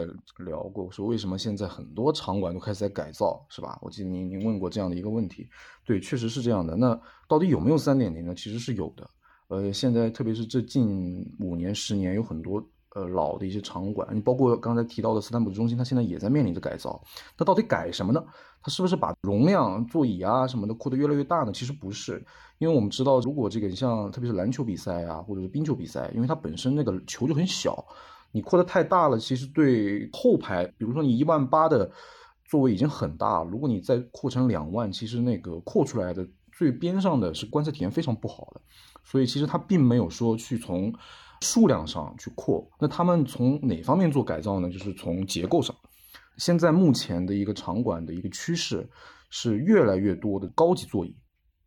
[0.44, 3.78] 聊过，说为什么现在很多场馆都开始在改造，是吧？
[3.82, 5.48] 我记得您您问过这样的一个问题，
[5.84, 6.76] 对，确实是这样的。
[6.76, 8.34] 那到底有没有三点零呢？
[8.34, 9.10] 其实是有的。
[9.48, 12.62] 呃，现在特别是这近五年、十年，有很多。
[12.98, 17.00] 呃，老的一些场馆，你包括刚才提到的斯坦普中心，它现在也在面临着改造。
[17.36, 18.24] 它到底改什么呢？
[18.60, 21.52] 它是不是把容量、座椅啊什么的扩得越来越大呢？
[21.52, 22.24] 其实不是，
[22.58, 27.86] 因为我们知道，如果这个你像特别是篮球比赛啊，或者是冰球比赛，因为它本身那个球就很小，
[28.32, 31.88] 你扩得太大了，其实对后排，比如说你一万八的
[32.44, 38.60] 座位已经很大，如果你再扩成两万，其实那个扩出来的最边上的是观赛体验非常不好的，
[39.04, 40.92] 所以其实它并没有说去从
[41.40, 42.68] 数量上去扩。
[42.80, 44.68] 那他们从哪方面做改造呢？
[44.70, 45.74] 就是从结构上。
[46.36, 48.88] 现在目前的一个场馆的一个趋势
[49.30, 51.16] 是越来越多的高级座椅。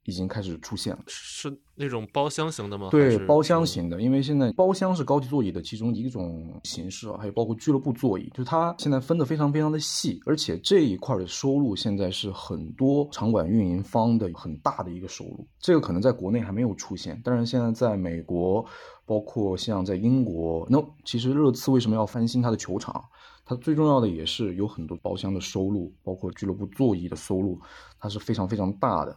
[0.05, 2.89] 已经开始出现了，是那种包厢型的吗？
[2.89, 18.65] 对，包厢型的，因为现在包厢是高级座椅的其中一种形式啊，还有包括俱乐部座椅，就它现在分的非常非常的细，而且这一块的收入现在是很多场馆运营方的很大的一个收入，这个可能在国内还没有出现，但是现在在美国，
[19.05, 23.03] 包括像在英国，那其实热刺为什么要翻新它的球场？
[23.43, 27.59] 它最重要的也是有很多包厢的收入，包括俱乐部座椅的收入，
[27.99, 29.15] 它是非常非常大的。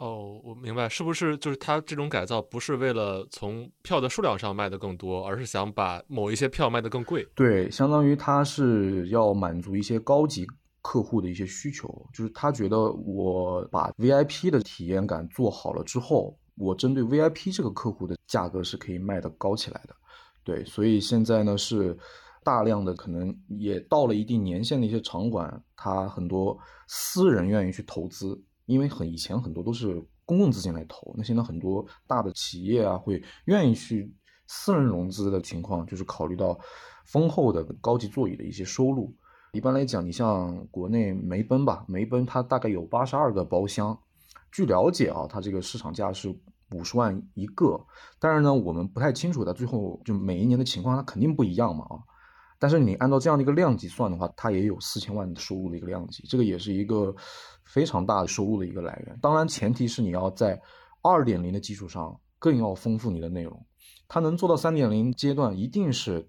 [0.00, 7.22] 哦，我明白，是不是就是他这种改造不是为了从票的数量上卖的更多，而是想把某一些票卖得更贵？
[7.34, 10.46] 对，相当于他是要满足一些高级
[10.80, 19.94] 客户的一些需求，就是他觉得我把 VIP 的体验感做好了之后，我针对 VIP 这个客户的价格是可以卖得高起来的。
[20.42, 21.94] 对，所以现在呢是
[22.42, 26.58] 大量的可能也到了一定年限的一些场馆，他很多
[26.88, 28.42] 私人愿意去投资。
[28.70, 34.14] 因为很以前很多都是公共资金来投，那现在很多大的企业啊会愿意去
[34.46, 36.58] 私人融资的情况，就是考虑到
[37.06, 39.12] 丰厚的高级座椅的一些收入。
[39.52, 43.98] 一般来讲，你像国内梅奔吧，梅奔它大概有八十二个包厢，
[44.52, 46.32] 据了解啊，它这个市场价是
[46.72, 47.84] 五十万一个，
[48.20, 51.98] 但是呢，我们不太清楚它最后就每一年的情况，它肯定不一样嘛啊。
[52.60, 57.12] 但是你按照这样的一个量级算的话，它也有四千万的收入的一个量级，这个也是一个
[57.72, 59.16] 非常大的收入的一个来源。
[59.22, 60.60] 当然，前提是你要在
[61.02, 63.64] 二点零的基础上更要丰富你的内容。
[64.08, 66.28] 它能做到三点零阶段，一定是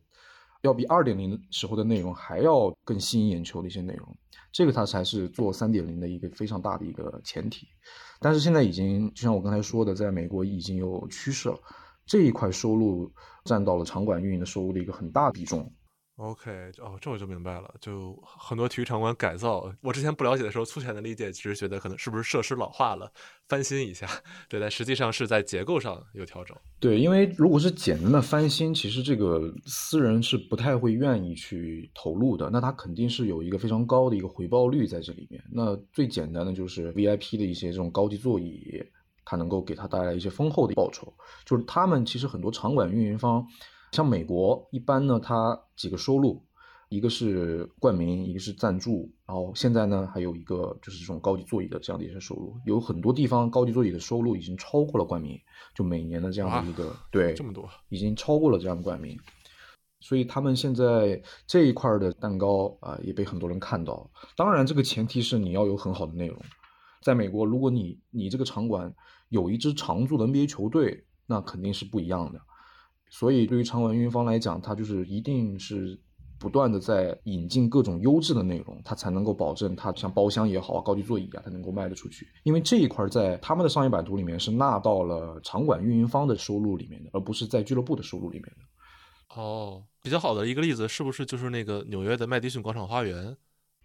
[0.62, 4.08] 要比二点零时候的内容还要更吸引眼球的一些内容，
[4.52, 7.68] 这个它才是做三点零的一个非常大的一个前提。
[8.20, 11.58] 但是现在已经，就像我刚才说的，在美国已经有趋势了，
[12.06, 13.12] 这一块收入
[13.46, 15.74] 占到了场馆运营的收入的一个很大比重。
[16.22, 17.74] OK，哦，这我就明白了。
[17.82, 23.12] 就很多体育场馆改造，我之前不了解的时候，粗浅的理解只是觉得可能是不是设施老化了，
[23.48, 24.08] 翻新一下。
[24.48, 26.56] 对，但实际上是在结构上有调整。
[26.80, 32.52] 对，因为如果是简单的翻新，其实这个私人是不太会愿意去投入的。
[32.52, 35.44] 那他肯定是有一个非常高的一个回报率在这里面。
[35.52, 38.84] 那最简单的就是 VIP 的一些这种高级座椅，
[39.26, 41.12] 它能够给他带来一些丰厚的报酬。
[41.46, 43.44] 就是他们其实很多场馆运营方。
[43.92, 46.42] 像美国一般呢，它几个收入，
[46.90, 55.40] 一个是冠名，一个是赞助，然后现在呢还有一个就是这种高级座椅的这样的一些收入，有很多地方高级座椅的收入已经超过了冠名，
[55.76, 59.20] 就每年的这样的一个对这么多，已经超过了这样的冠名，
[60.00, 64.10] 所以他们现在这一块的蛋糕啊也被很多人看到。
[64.36, 66.38] 当然，这个前提是你要有很好的内容。
[67.02, 68.94] 在美国，如果你你这个场馆
[69.30, 72.40] 有一支常驻的 NBA 球队，那肯定是不一样的。
[73.12, 76.00] 所以，对于场馆运营方来讲，他就是一定是
[76.40, 82.26] 不断的在引进各种优质的内容，他才能够保证他像包厢也好啊、高级座椅啊，他能够卖得出去。
[82.44, 89.36] 因为这一块在他们的商业版图里面是纳到了场馆运营方的收入里面的，而不是在俱乐部的收入里面的。
[89.36, 93.36] 哦，比较好的一个例子是不是就是那个纽约的麦迪逊广场花园？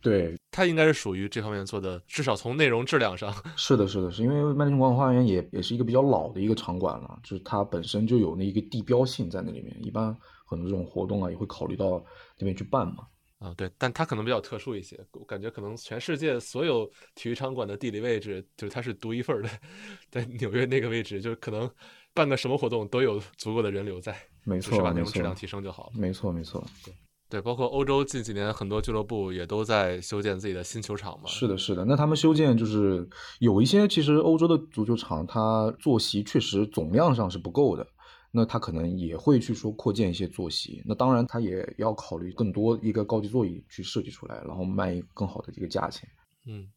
[0.09, 3.35] 对，它应该是属于这方面做的，至少从内容质量上。
[3.57, 10.17] 是的，是的，是因为麦迪逊广场花园也也是一个比较老的一个场馆了，就是它本身就有那一个地标性在那里面，一般
[10.47, 12.01] 很多这种活动啊也会考虑到
[12.39, 13.09] 那边去办嘛。
[13.39, 19.51] 啊，对，但它可能比较特殊一些，我感觉可能全世界所有体育场馆的地理位置，就是它是独一份的，
[20.09, 21.69] 在纽约那个位置，就是可能
[22.15, 25.93] 办个什么活动都有足够的人流在，没错，把那种质量提升就好了。
[25.97, 26.95] 没错，没错，对。
[27.29, 31.27] 对，包括欧洲近几年很多俱乐部也都在修建自己的新球场嘛。
[31.27, 31.85] 是的，是的。
[31.85, 33.09] 那他们修建就是
[33.41, 37.85] 有一些，其实欧洲的足球场它坐席确实总量上是不够的，
[38.31, 40.81] 那他可能也会去说扩建一些坐席。
[40.87, 46.09] 那当然他也要考虑更多一个高级座椅去设计出来，然后卖更好的这个价钱。
[46.47, 46.69] 嗯，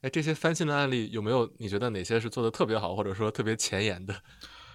[0.00, 1.48] 哎，这些翻新的案例有没有？
[1.58, 4.12] 你觉得哪些是做的特别好，或者说特别前沿的？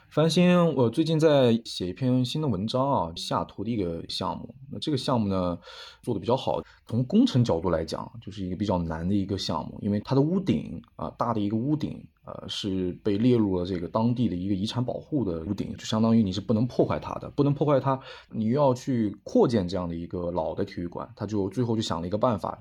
[0.09, 4.55] 翻新，我最近在写一篇新的文章啊，下图的一个项目。
[4.71, 5.59] 那这个项目呢，
[6.01, 6.61] 做的比较好。
[6.85, 17.99] 从工程角度来讲，就是一个比较难的一个项目，因为它的屋顶啊，大的一个屋顶，呃，是被列入了这个当地的一个遗产保护的屋顶，就相当于你是不能破坏它的，不能破坏它。
[18.31, 22.57] 你又要去扩建这样的一个老的体育馆，他就最后就想了一个办法，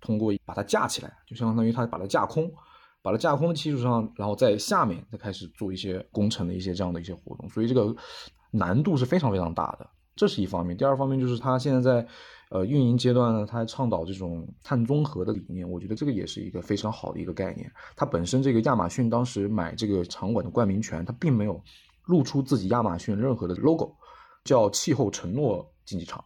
[0.00, 2.48] 通过把它架起来，就相当于他把它架空。
[3.06, 7.94] 把它架空的基础上，然后在下面再开始做一些工程的一些这样的一些活动，所以这个
[8.50, 9.88] 难度是非常非常大的。
[10.16, 10.76] 这是一方面。
[10.76, 12.08] 第二方面就是它现在在
[12.50, 17.70] 呃运营阶段呢，它倡导这种碳综合的理念，我觉得这个也是一个非常好的一个概念。
[17.94, 21.62] 它本身这个亚马逊当时买这个场馆的冠名权，它并没有
[22.06, 23.94] 露出自己亚马逊任何的 logo，
[24.42, 26.24] 叫气候承诺竞技场。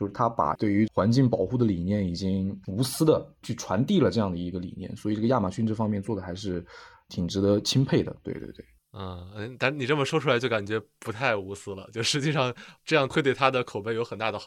[0.00, 6.64] 就是他把对于环境保护的理念已经无私的去传递了这样的一个理念，所以这个亚马逊这方面做的还是
[7.10, 8.16] 挺值得钦佩的。
[8.22, 14.40] 对对对，嗯，但你这么说出来就感觉不太无私了，就实际上这样会对他的口碑有很大的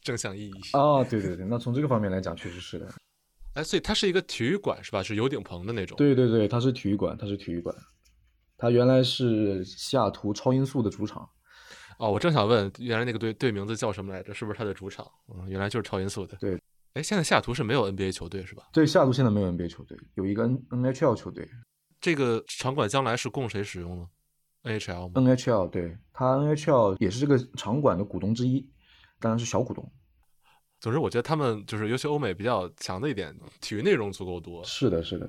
[0.00, 0.54] 正向意义。
[0.72, 2.88] 啊，对对对，那从这个方面来讲，确实是的。
[3.52, 5.02] 哎，所以它是一个体育馆是吧？
[5.02, 5.98] 是有顶棚的那种。
[5.98, 7.76] 对对对，它是体育馆，它是体育馆。
[8.56, 11.28] 它原来是西雅图超音速的主场。
[11.98, 14.34] 哦，我正想问，原来那个队队名字叫什么来着？
[14.34, 15.06] 是不是他的主场？
[15.28, 16.36] 嗯，原来就是超音速的。
[16.38, 16.60] 对，
[16.94, 18.64] 哎，现在西雅图是没有 NBA 球队是吧？
[18.72, 21.48] 对，西雅图现在没有 NBA 球队，有一个 N NHL 球队。
[22.00, 24.06] 这个场馆将来是供谁使用呢
[24.64, 28.68] ？NHL 吗？NHL，对，它 NHL 也是这个场馆的股东之一，
[29.20, 29.90] 当然是小股东。
[30.80, 34.62] 总之，我觉得他们就是尤其欧美比较强的一点，体育内容足够多。
[34.64, 35.28] 是的，是的。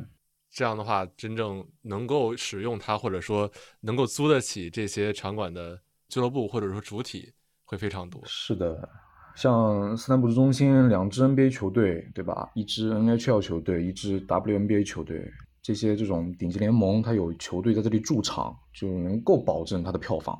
[0.51, 3.49] 这样的话，真正能够使用它，或者说
[3.81, 5.79] 能够租得起这些场馆的。
[6.15, 7.33] 俱乐部或者说主体
[7.65, 8.21] 会非常多。
[8.25, 8.87] 是的，
[9.35, 12.49] 像斯坦普市中心两支 NBA 球队，对吧？
[12.55, 15.29] 一支 NHL 球队，一支 WNBA 球队，
[15.61, 20.39] 这些这种顶级联盟，它有球队在这里驻场，就能够保证它的票房。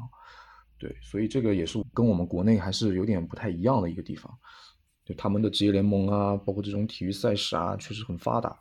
[0.80, 4.32] 对，所以这个也是跟我们国内还是有点不太一样的一个地方。
[5.04, 8.58] 就他们的职业联盟啊，包括这种体育赛事啊，确实很发达。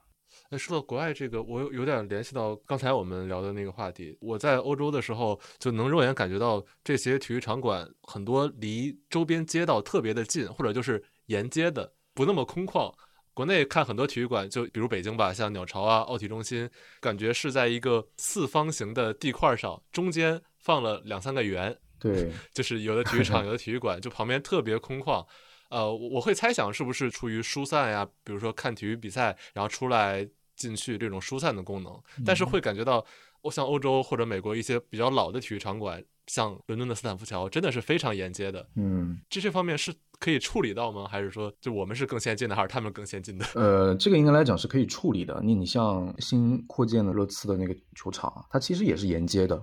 [0.51, 4.17] 那说到国外这个，我有有点联系到刚才我们聊的那个话题。
[4.21, 12.93] 我在欧洲的时候，就能肉眼感觉到这些体育场馆很多离周边街道特别的近，或者就是沿街的，不那么空旷。
[13.33, 21.77] 国内看很多体育馆，就比如北京吧，像鸟巢啊、奥体中心，感觉是在一个四方形的地块上，中间放了两三个圆。
[21.99, 25.27] 对， 就是有的体育场、有的体育馆，就旁边特别空旷。
[25.75, 28.07] 呃，我会猜想是不是出于疏散呀？
[28.23, 32.01] 比如说看体育比赛，然后出来进去这种疏散的功能。
[32.25, 33.05] 但是会感觉到，
[33.43, 38.65] 我像欧洲或者美国一些比较老的体育场馆，像伦敦的斯坦福桥，真的是非常沿街的。
[38.77, 41.09] 嗯，这些方面是可以处理到吗？
[41.11, 43.45] 还是说，就我们是更先进的，还是他们更先进的？
[43.57, 45.41] 呃，这个应该来讲是可以处理的。
[45.43, 49.61] 你你像新扩建的热刺的那个球场，它其实也是沿街的。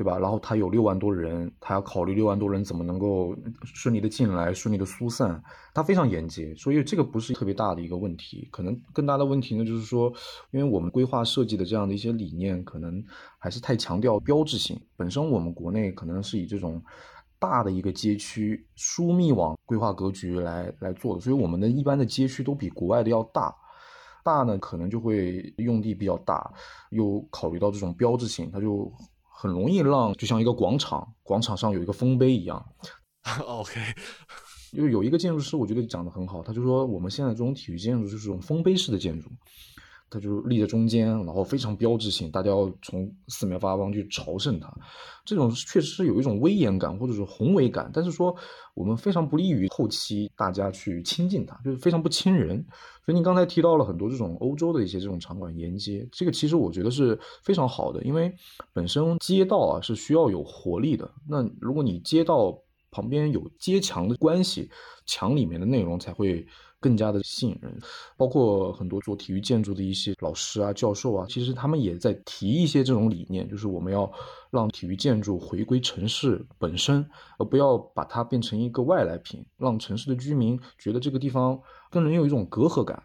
[0.00, 0.18] 对吧？
[0.18, 5.38] 然后他有六万多人，他要考虑六万多人怎么能够顺利的进来，顺利的疏散，
[5.74, 8.48] 他非常严谨，所以这个不是特别大的一个问题。
[8.50, 10.10] 可能更大的问题呢，就是说，
[10.52, 13.04] 因为我们规划设计的这样的一些理念，可能
[13.38, 14.80] 还是太强调标志性。
[14.96, 16.82] 本身我们国内可能是以这种
[17.38, 23.54] 大的一个街区疏密网规划格局来来做的，所以我们的一般的街区都比国外的要大。
[24.24, 26.50] 大呢，可能就会用地比较大，
[26.88, 28.90] 又考虑到这种标志性，它就。
[29.40, 32.62] 很容易让就像一个广场，广场上有一个丰碑一样。
[33.46, 33.80] OK，
[34.72, 39.30] 因 为有一个建筑师，我觉得讲的很好，他就说我们现在这种体育建筑就是这种丰碑式的建筑。
[40.10, 44.68] 它就立在中间，然后非常标志性，大家要从四面八方去朝圣它。
[45.24, 48.34] 这种确实是有一种威严感或者是宏伟感，但是说
[48.74, 52.64] 我们非常不利于后期大家去亲近它，就是非常不亲人。
[53.06, 58.34] 所以你刚才提到了很多这种欧洲的一些这种场馆沿街，这个其实我觉得是非常好的，因为
[58.72, 61.08] 本身街道啊是需要有活力的。
[61.28, 62.58] 那如果你街道
[62.90, 64.68] 旁边有街墙的关系，
[65.06, 66.44] 墙里面的内容才会。
[66.80, 67.78] 更加的吸引人，
[68.16, 74.10] 包括很多做体育建筑的一些老师啊、教授啊，其实他们也在提一些这种理念，就是我们要
[74.50, 77.06] 让体育建筑回归城市本身，
[77.38, 83.02] 而不要把它变成一个外来品，让城市的居民觉得这个地方跟人有一种隔阂感。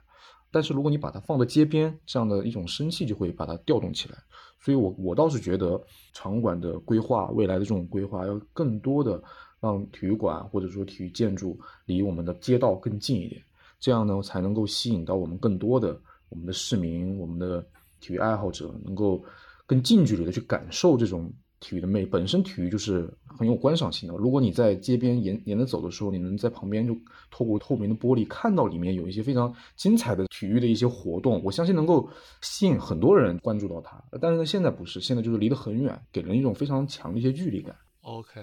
[0.52, 4.16] 但是如果你把它放在街边，这样的一种生气就会把它调动起来。
[4.62, 5.80] 所以，我我倒是觉得
[6.14, 9.22] 场馆的规划，未来的这种规划，要更多的
[9.60, 13.44] 让体育馆或者说体育建筑离我们的街道更近一点。
[13.86, 15.96] 这样呢，才能够吸引到我们更多的
[16.30, 17.64] 我们的市民、我们的
[18.00, 19.24] 体育爱好者，能够
[19.68, 22.08] 更近距离的去感受这种体育的魅力。
[22.08, 24.16] 本身体育就是很有观赏性的。
[24.18, 26.98] 如果你在街边沿沿着走的时候，你能在旁边就
[27.30, 32.10] 透过透明的玻璃看到里面有一些非常精彩的体育的一些活动，我相信能够
[32.42, 34.04] 吸引很多人关注到它。
[34.20, 37.76] 但是呢，现在不是，现在就是离得很远，给人一种非常强的一些距离感。
[38.02, 38.42] OK。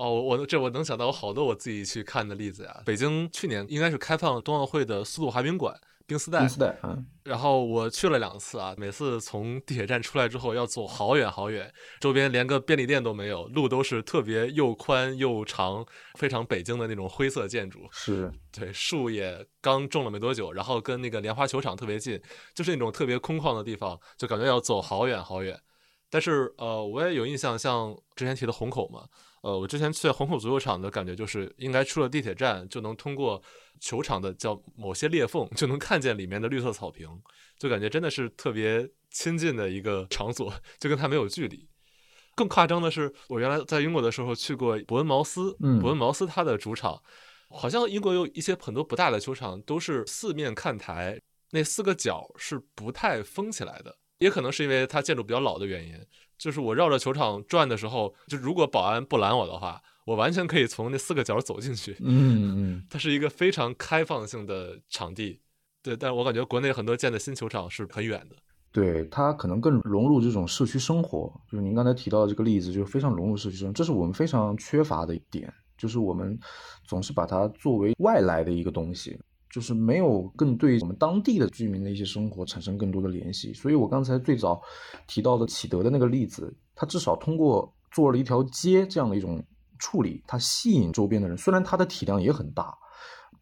[0.00, 2.82] 哦，我这我能想到我好多我自己去看的例子呀。
[2.86, 7.06] 北京去年应该是开放冬奥会的速度滑冰馆冰丝带，冰丝带，嗯。
[7.22, 15.84] 然后我去了两次啊，每次从地铁站出来之后要走好远好远，周边连个便利店都没有，路都是特别又宽又长，
[16.18, 17.86] 非常北京的那种灰色建筑。
[17.92, 22.18] 是对，树也刚种了没多久，然后跟那个莲花球场特别近，
[22.54, 25.60] 就是那种特别空旷的地方，就感觉要走好远好远。
[26.08, 29.04] 但是呃，我也有印象，像之前提的虹口嘛，
[29.42, 33.42] 呃，我之前去虹口足球场的感觉就是，应该出了地铁站就能通过
[33.80, 37.08] 球场的叫某些裂缝，就能看见里面的绿色草坪，
[37.58, 41.66] 就感觉真的是特别亲近的一个场所，就跟它没有距离。
[42.36, 47.02] 更夸张的是，我原来在英国的时候去过伯恩茅斯，伯恩茅斯它的主场，
[47.48, 51.18] 好像英国有一些很多不大的球场都是四面看台，
[51.50, 53.96] 那四个角是不太封起来的。
[54.18, 55.94] 也可能是因为它建筑比较老的原因，
[56.40, 61.94] 就是我绕着球场转的时候，就如果保安不拦我的话，我完全可以从那四个角走进去。
[62.00, 65.38] 嗯嗯， 它是一个非常开放性的场地，
[65.82, 65.94] 对。
[65.94, 68.36] 但是我感觉国内很多建的新球场是很远的，
[68.72, 71.30] 对它可能更融入这种社区生活。
[71.50, 76.38] 就是您刚才提到的这个例子，就非常融入社区生活，这是我们非常缺乏的一点，就是我们
[76.84, 79.20] 总是把它作为外来的一个东西。
[79.50, 84.62] 就是没有更对我们当地的居民的一些生活产生更多的联系，所以我刚才最早
[85.06, 89.44] 提到的启德的那个例子，它至少通过做了一条街这样的一种
[89.78, 91.36] 处理，它吸引周边的人。
[91.36, 92.72] 虽然它的体量也很大，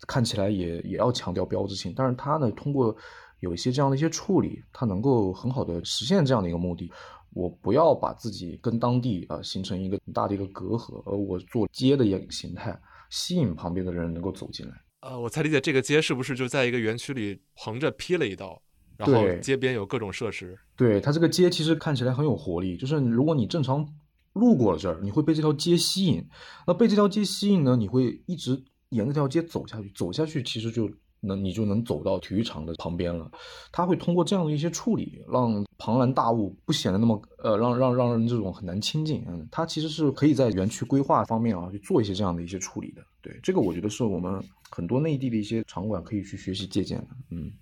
[0.06, 2.96] 看起来也也要强调标志性，但是它呢，通过
[3.40, 6.90] 有一些这样的一些处理，它能够很好的实现这样的一个目的。
[7.34, 12.76] 我不要把自己跟当地啊形成一个很大的一个隔阂，而我做街的一个形态，
[13.10, 14.72] 吸引旁边的人能够走进来。
[15.00, 18.60] 呃，我才理解这个街是不是就在一个园区里横着劈了一道，
[18.96, 20.58] 然后街边有各种设施。
[20.76, 23.86] 对它这个街其实看起来很有活力，就是如果你正常
[24.32, 26.26] 路过了这儿，你会被这条街吸引。
[26.66, 30.90] 那被这条街吸引呢，你会一直沿着这条街走下去，走下去其实就。
[31.20, 33.28] 能你就能走到体育场的旁边了，
[33.72, 39.24] 它会通过这样的一些处理，让庞然大物不显得那么呃，让让让人这种很难亲近。
[39.26, 43.02] 嗯，他其实是可以在园区规划方面啊去做一些这样的一些处理的。
[43.20, 44.40] 对，这个我觉得是我们
[44.70, 47.08] 很多内地的一些场馆可以去学习借鉴的。
[47.30, 47.52] 嗯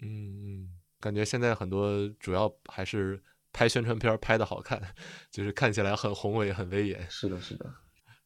[0.00, 0.68] 嗯，
[1.00, 3.22] 感觉现在很多主要还是
[3.52, 4.80] 拍宣传片拍的好看，
[5.30, 7.06] 就是看起来很宏伟很威严。
[7.10, 7.72] 是的，是的，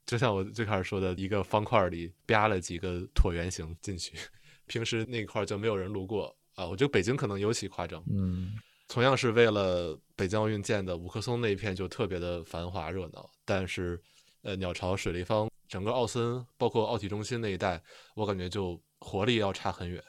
[0.04, 4.16] 就像我最开始说的一个方块里啪了几个椭圆形进去。
[4.66, 8.02] 平时那块就没有人路过啊，我觉得北京可能尤其夸张。
[8.10, 8.52] 嗯，
[8.88, 14.00] 同样是为了北京奥运建的五棵松那一片就特别的繁华热闹，但是
[14.42, 17.82] 呃鸟巢、水立方、整个奥森，包括奥体中心那一带，
[18.14, 20.02] 我感觉就活力要差很远。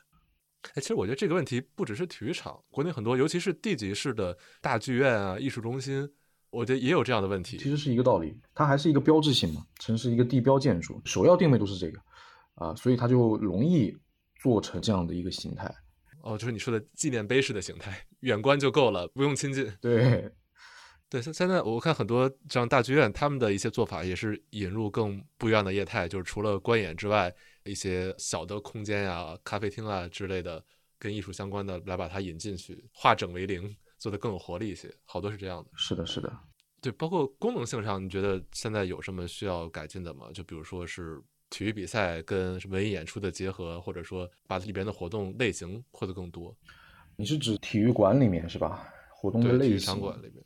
[0.73, 6.11] 哎，其实我觉得这个问题不只是体育场，国内很多尤其是地级市的大剧院啊、艺术中心，
[6.49, 7.57] 我觉得也有这样的问题。
[7.57, 11.99] 其实是一个道理，它还是一个标志性嘛，城市一个地标建筑，首要定位都是这个
[12.55, 13.95] 啊，所以它就容易。
[14.41, 15.71] 做成这样的一个形态，
[16.23, 19.71] 哦，就是你说的纪念碑式的形态，远观就够了，不用亲近。
[19.79, 20.27] 对，
[21.11, 27.29] 对，现现在我看很多像大剧院，他们的一些做法也是引入更不一样的业态，就是除了观演之外，
[27.65, 30.63] 一些小的空间呀、咖啡厅啊之类的，
[30.97, 34.89] 跟艺术相关的来把它引进去，化整为零，做得更有活力一些。
[35.03, 35.69] 好多是这样的。
[35.75, 36.31] 是的，是的。
[36.81, 40.29] 对，包括功能性上，你觉得现在有什么需要改进的吗？
[40.33, 41.21] 就比如说是。
[41.53, 46.55] 体育比赛跟文艺演出的结合，或者说把里边的活动类型扩得更多。
[47.17, 48.87] 你是指体育馆里面是吧？
[49.09, 49.79] 活动的类型。
[49.79, 50.41] 场馆里面。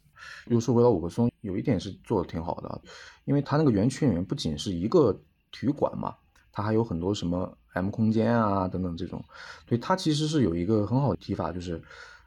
[0.48, 2.82] 又说回到五棵松，有一点是做的挺好的，
[3.26, 5.14] 因为它那个园区里面不仅是一个
[5.52, 6.16] 体育馆嘛，
[6.52, 9.24] 它还有很多什么 M 空间啊等等这种，
[9.68, 11.82] 所以它其实是有一个很好的提法，就是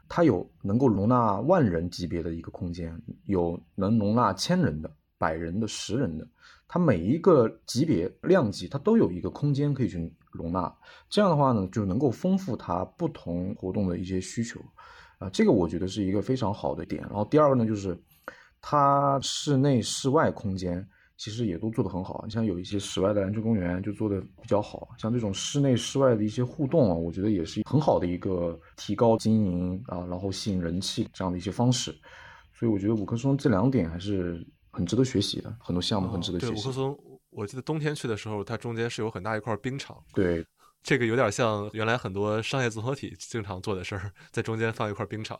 [0.07, 6.27] 它有能够容纳万人级别的一个空间，有能容纳千人的、百人的、十人的。
[6.71, 10.71] 它每一个级别量级，它都有一个空间可以去容纳，
[11.09, 14.59] 这样的话呢，就能够丰富它不同活动的一些需求，
[15.19, 17.01] 啊，这个我觉得是一个非常好的点。
[17.03, 17.95] 然后第二个呢，就是
[18.59, 20.83] 它室内室外空间
[21.15, 31.95] 其实也都做得很好，你像有一些室外的篮球公园就做得比较好，像这种室内室外的一些互动啊，我觉得也是很好的一个提高经营啊，然后吸引人气这样的一些方式。
[32.53, 34.43] 所以我觉得五棵松这两点还是。
[34.71, 36.51] 很值得学习的，很多项目很值得学习。
[36.53, 36.97] 对，五棵松，
[37.31, 39.97] 我记得冬天去的时候，它中间是有很大一块冰场。
[40.13, 40.45] 对，
[40.89, 45.39] 这个有点像原来很多商业综合体经常做的事儿，在中间放一块冰场。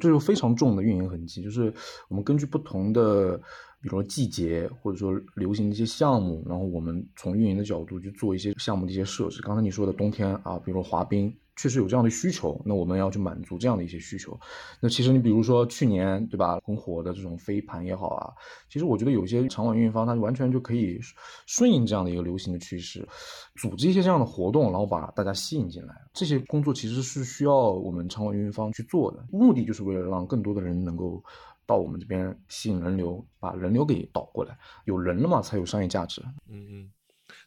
[0.00, 1.72] 这就非常重的运营痕迹，就是
[2.10, 3.38] 我们根据不同的，
[3.80, 9.40] 比如说季节或者说流行的一些项目，然后我们从运营的角度去做一些项目的一些设置。
[9.40, 11.34] 刚才你说的冬天啊，比如说滑冰。
[11.56, 14.38] 确实有这样的需求，那我们要去满足这样的一些需求。
[14.80, 18.32] 那其实你比如说去年对吧，很火的这种飞盘也好啊，
[18.68, 21.00] 其实我觉得有些场馆运营方他完全就可以
[21.46, 23.08] 顺应这样的一个流行的趋势，
[23.54, 25.94] 组织一些这样的活动，然后把大家吸引进来。
[26.12, 31.24] 这些工作其实是需要我们场馆运营方去做的，目的就是为了让更多的人能够
[31.64, 34.56] 到我们这边吸引人流，把人流给导过来。
[34.84, 36.22] 有人了嘛，才有商业价值。
[36.50, 36.90] 嗯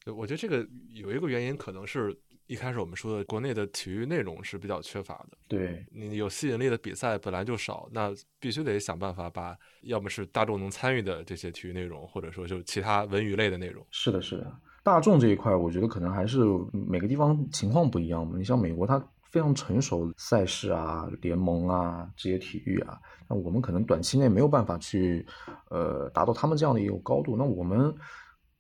[0.06, 2.20] 嗯，我觉得这个有一个原因可能是。
[2.50, 5.38] 一开始我们说的，国内的体育内容是比较缺乏的。
[5.48, 13.86] 对你有吸引力的比赛本来就少，那必须得想办法把，要么是大众能参与的这些体育内容，或者说就是其他文娱类的内容。
[13.92, 16.40] 是的，是的，大众这一块，我觉得可能还是
[16.72, 18.36] 每个地方情况不一样嘛。
[18.36, 25.24] 你像美国，它非常成熟赛事啊、联盟啊、这些体育啊，那我们可能短期内没有办法去，
[25.70, 27.38] 呃，达到他们这样的一个高度。
[27.38, 27.94] 那我们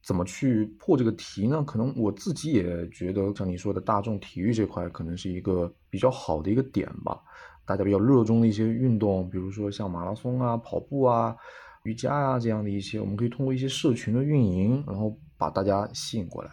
[0.02, 1.64] 怎么去破这个题呢？
[1.64, 7.22] 可能我自己也觉得，像你说的大众体育这块，可能是一个比较好的一个点吧。
[7.66, 11.36] 大家比较热衷的一些运动，比如说像马拉松啊、跑步啊、
[11.84, 16.50] 瑜伽啊这样的一些，我们可以通过一些社群的运营，然后把大家吸引过来。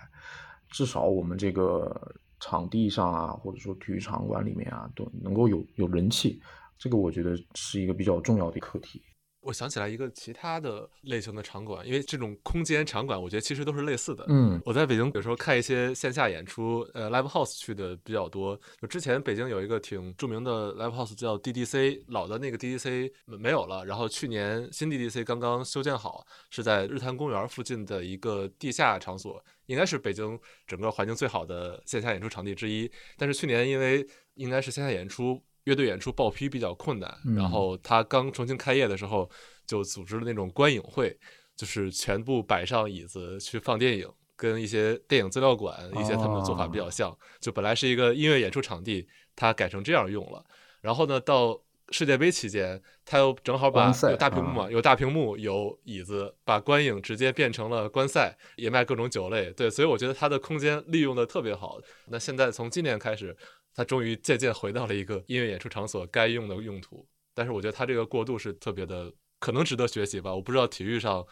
[0.68, 6.38] 至少我们这个场地上啊，或者说体育场馆里面啊，都能够有有人气。
[6.76, 9.00] 这个我觉得是一个比较重要的课题。
[9.46, 14.24] 我想起来一个其他的类型的场馆，因为这种空间场馆，我觉得其实都是类似的。
[14.28, 18.58] 嗯，我在北京有时候看一些线下演出，呃，live house 去的比较多。
[18.80, 30.36] 就之前北京有一个挺著名的 live house 叫 DDC，老的那个 DDC 没有了，然后去年新 DDC 刚刚修建好，是在日坛公园附近的一个地下场所，应该是北京
[30.66, 32.90] 整个环境最好的线下演出场地之一。
[33.16, 35.40] 但是去年因为应该是线下演出。
[35.66, 39.28] 乐队演出报批比较困难，然后他刚重新开业的时候，
[39.66, 41.18] 就组织了那种观影会，
[41.56, 47.12] 就是全部摆上椅子去放电影，跟一些电影资料馆一些他们的做法比较像。
[47.40, 50.40] 就本来是一个音乐演出场地，他改成这样用了。
[50.80, 51.60] 然后呢，到
[51.90, 59.50] 世界杯期间，他又正好把有大屏幕嘛，有大屏幕，有椅子，把观影直接变成了观赛，也卖各种酒类。
[59.50, 61.80] 对，所以我觉得他的空间利用的特别好。
[62.06, 63.36] 那现在从今年开始。
[63.76, 70.34] 他终于渐渐回到了一个音乐演出场所该用的用途，但是我觉得他这个过渡是特别的，可能值得学习吧。
[70.34, 71.22] 我不知道体育上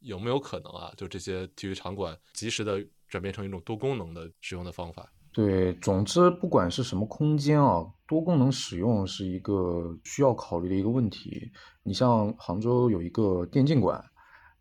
[0.00, 5.10] 有没有可能啊，就这些体育场馆及时的转变成一种多功能的使用的方法。
[5.32, 11.50] 对，总之不管是什么空间啊，多功能使用是一个需要考虑的一个问题。
[11.82, 14.04] 你像杭州有一个电竞馆。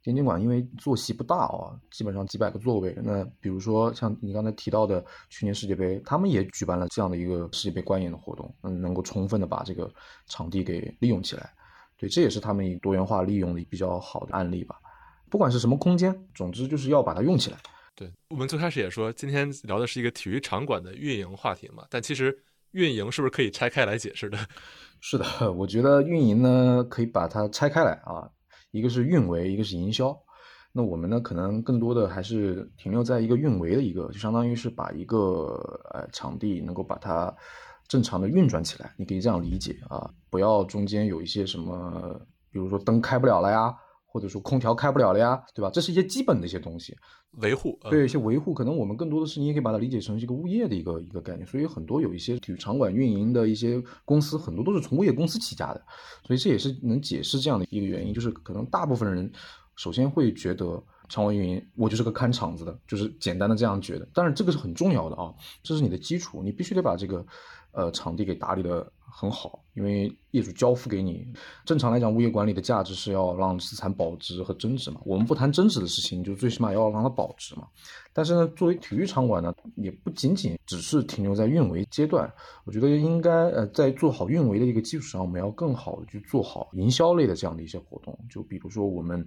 [0.04, 2.94] 电竞馆因为坐席不大啊，基本上几百个座位。
[3.02, 9.90] 那比如说像你刚才提到的去年世界杯，他们也举办了这样的一个世界杯观影的活动，嗯，能够充分的把这个
[10.28, 11.50] 场地给利用起来。
[11.98, 14.76] 对，这也是他们以多元化利用的比较好的案例吧。
[15.30, 17.58] 不管是什么空间，总之就是要把它用起来。
[17.96, 22.38] 对我们最开始也说，今天聊的是一个体育场馆的运营话题嘛，但其实
[22.72, 24.38] 运营是不是可以拆开来解释的？
[25.00, 28.30] 是的，我觉得运营呢可以把它拆开来啊。
[28.74, 30.18] 一个是运维，一个是营销。
[30.72, 35.56] 那我们呢，可能更多的还是停留在一个运维的一个，就相当于是把一个
[35.94, 37.32] 呃场地能够把它
[37.88, 38.92] 正常的运转起来。
[38.98, 42.20] 你可以这样理解啊，不要中间有一些什么，
[42.50, 43.72] 比如说灯开不了了呀。
[44.14, 45.72] 或者说空调开不了了呀，对吧？
[45.74, 46.96] 这是一些基本的一些东西，
[47.40, 51.44] 维护对一些维护，可能我们更多的是你也可以把它理解成是一个物业的一个一个概念。
[51.48, 55.84] 所以很多有一些体育场馆运营的一些公司，很多都是从物业公司起家的，
[56.28, 59.32] 所以这也是能解释这样的一个原因，就是可能大部分人
[59.78, 64.08] 首先会觉得场馆运营我就是个看场子的，就是简单的这样觉得。
[64.14, 65.34] 但是这个是很重要的啊，
[65.64, 67.26] 这是你的基础，你必须得把这个
[67.72, 68.92] 呃场地给打理的。
[69.16, 71.28] 很好，因为业主交付给你。
[71.66, 75.00] 正常来讲，物业管理的价值是要让资产保值和增值嘛。
[75.06, 77.68] 我们不谈增值的事情，就最起码要让它保值嘛。
[78.12, 82.32] 但是呢，作为体育场馆呢，也不仅仅只是停留在运维阶段。
[82.66, 88.18] 我觉得应该呃，在做好运维的一个基础上，我们要更好的去做好营销类的这样的一些活动。
[88.30, 89.26] 就比如说，我们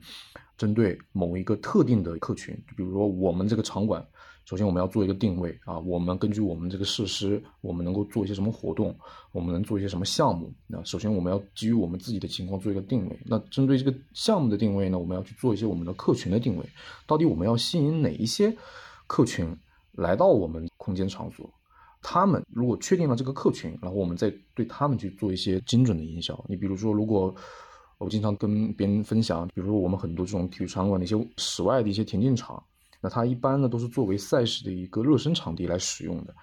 [0.59, 4.05] 针对某一个特定的客群，就比如说我们这个场馆。
[4.47, 8.97] 首先，我们要做一个定位啊，我们根据我们这个设施，我们能够做一些什么活动，
[9.33, 10.55] 我们能做一些什么项目。
[10.69, 13.19] 那首先，我们要基于我们自己的情况做一个定位。
[13.25, 16.65] 那针对这个项目的定位呢，我们要去做一些我们的客群的定位。
[17.09, 18.57] 到底我们要吸引哪一些
[19.09, 19.53] 客群
[19.95, 21.53] 来到我们空间场所？
[22.01, 26.41] 他们如果确定了这个客群，然后我们再对他们去做一些精准的营销。
[26.49, 27.35] 你比如说，如果
[27.99, 32.63] 我经常跟别人分享，比如说我们很多这种体育场馆的一些室外的一些田径场。
[33.09, 36.35] 它一般呢都是作为赛事的一个热身场地来使用的，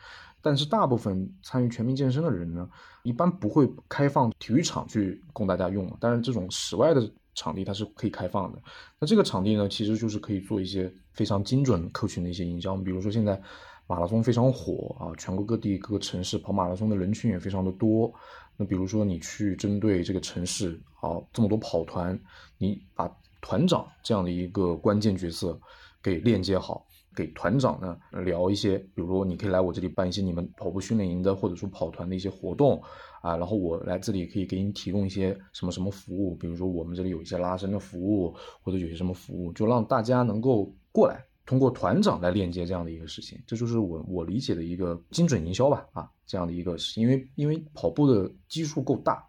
[0.41, 2.69] 但是大部分参与全民健身的人呢，
[3.03, 5.89] 一般不会开放体育场去供大家用。
[5.99, 8.59] 但是这种室外的场地它是可以开放的。
[8.99, 12.75] 那这个场地呢，其实就是可以做一些非常精准客群的一些营销。
[12.77, 13.41] 比如说现在
[13.87, 18.13] 马拉松非常火啊，全国各地各个城市跑马拉松的人群也非常的多。
[18.55, 22.19] 那比如说你去针对这个城市啊这么多跑团，
[22.57, 23.09] 你把
[23.41, 25.59] 团长这样的一个关键角色。
[26.03, 26.85] 给链接好，
[27.15, 32.81] 给团长呢聊一些，比如说你可以来我这里办一些你们跑步训练营的，或者说跑团的一些活动
[33.21, 49.25] 啊，然后我来这里可以给你提供一些什么什么服务，比如说我们这里有一些拉伸的服务，或者有些什么服务，就让大家能够过来通过团长来链接这样的一个事情，这就是我我理解的一个精准营销吧啊，这样的一个，因为因为跑步的基数够大，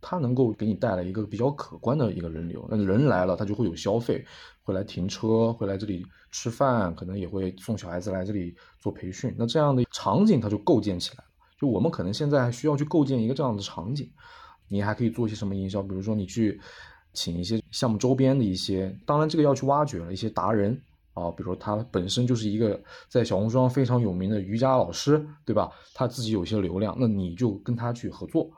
[0.00, 4.24] 它能够给你带来一个比较可观的一个人流，那人来了，他就会有消费，
[4.62, 11.24] 会来停车，会来这里吃饭，可能也会送小孩子来这里做培训，那这样的场景它就构建起来了。
[11.58, 14.10] 就我们可能现在还需要去构建一个这样的场景，
[14.68, 16.60] 你还可以做一些什么营销，比如说你去
[17.12, 20.80] 请一些项目周边的一些，当然这个要去挖掘了一些达人。
[21.14, 25.68] 啊，比如说他本身就是一个在小红书上非常有名的瑜伽老师，对吧？
[25.92, 28.48] 他自己有些流量，那你就跟他去合作。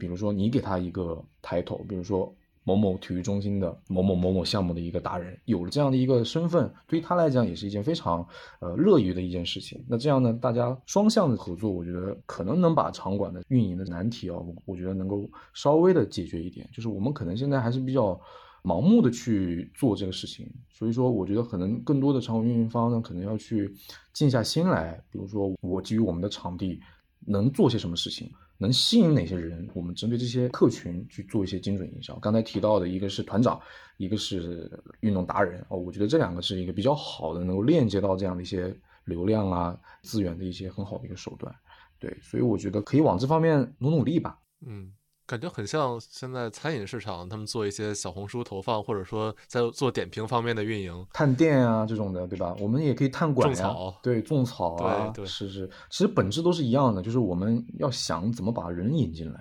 [0.00, 2.34] 比如说你给他一个抬头，比如说
[2.64, 8.26] 某某体育中心的某某某某项目的一个达人，有了这样的一个身份，对于他来讲也是一件非常
[8.60, 9.84] 呃乐于的一件事情。
[9.86, 16.66] 那这样呢，大家双向的合作，我觉得可能能把场馆的运营的难题啊，我我觉得能够稍微的解决一点。
[16.72, 18.18] 就是我们可能现在还是比较。
[18.62, 23.74] 盲目的去做这个事情，所以说我觉得可能更多的场馆运营方呢，可能要去
[24.12, 26.78] 静下心来，比如说我基于我们的场地
[27.26, 28.30] 能做些什么事情，
[28.60, 32.14] 能吸引哪些人，我们针对这些客群去做一些精准营销。
[32.16, 33.58] 刚才提到的一个是团长，
[33.96, 41.54] 一个是运动达人哦，我觉得这两个是一个比较好的能够链接到这样的一些流量啊资源的一些很好的一个手段。
[41.98, 44.38] 对，所以我觉得可以往这方面努努力吧。
[44.66, 44.92] 嗯。
[45.30, 52.52] 感觉很像现在餐饮市场，他们做一些小红书投放，或者说在做点评方面的运营，探店啊这种的，对吧？
[52.58, 53.72] 我们也可以探馆呀，
[54.02, 59.40] 对，种草啊，对，是是，其实本质都是一样的，就是我们要想怎么把人引进来。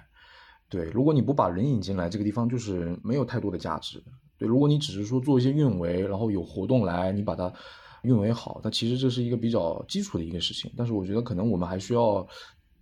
[0.69, 3.99] 对，如果你不把人引进来，这个地方就是没有太多的价值。
[4.37, 7.51] 对，如果你只是说做一些运维，然后有活动来，你把它
[8.03, 10.71] 运维好，那其实这是一个比较基础的一个事情。
[10.77, 12.23] 但是我觉得可能我们还需要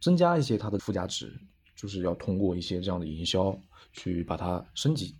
[0.01, 1.31] 增加一些它的附加值。
[1.77, 3.57] 就是要通过一些这样的营销
[3.93, 5.15] 去把它升级。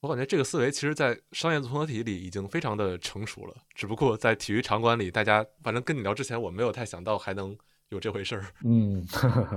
[0.00, 3.54] 我感觉这个思维其实，在商业综合体里已经非常的成熟了。
[3.74, 7.56] 只不过在体育场馆里，大家反正跟你聊之前，我没有太想到还能
[7.88, 8.44] 有这回事儿。
[8.62, 9.04] 嗯，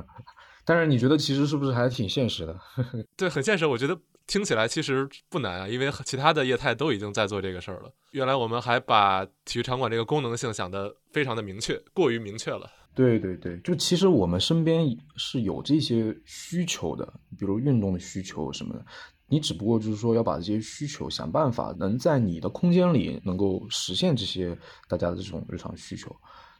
[0.63, 2.59] 但是你觉得其实是不是还挺现实的？
[3.17, 3.65] 对，很现实。
[3.65, 7.91] 我觉得听起来其实不难啊，因为其他的业态都已经在做这个事儿了。
[8.11, 12.71] 原来我们还把体育场馆这个功能性想得非常的明确，过于明确了。
[12.95, 14.85] 对对对，就其实我们身边
[15.15, 18.85] 是有这些需求的，比如运动的需求什么的。
[19.31, 26.13] 你只不过就是说要把这些需求想办法能在你的空间里能够实现这些大家的这种日常需求。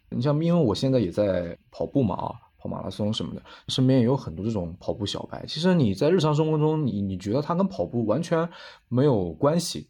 [0.09, 5.43] 你像，因为我现在也在跑步嘛，啊，跑马拉松什么的，身边也有很多这种跑步小白。
[5.47, 8.47] 其实你在日常生活中，你你觉得他跟跑步完全
[8.87, 9.87] 没有关系，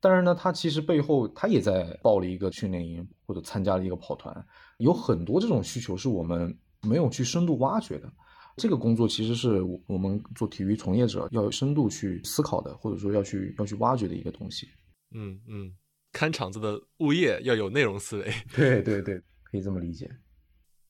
[0.00, 4.46] 但是呢，他其实背后他也在报了一个训练营或者参加了一个跑团。
[4.80, 8.12] 有很多这种需求是我们没有去深度挖掘的，
[8.56, 14.68] 这个工作其实是我们做体育从业者要深度去思考的，或者说要去要去挖掘的一个东西。
[15.14, 15.72] 嗯嗯，
[16.12, 18.32] 看场子的物业要有内容思维。
[18.54, 20.10] 对对对，可以这么理解。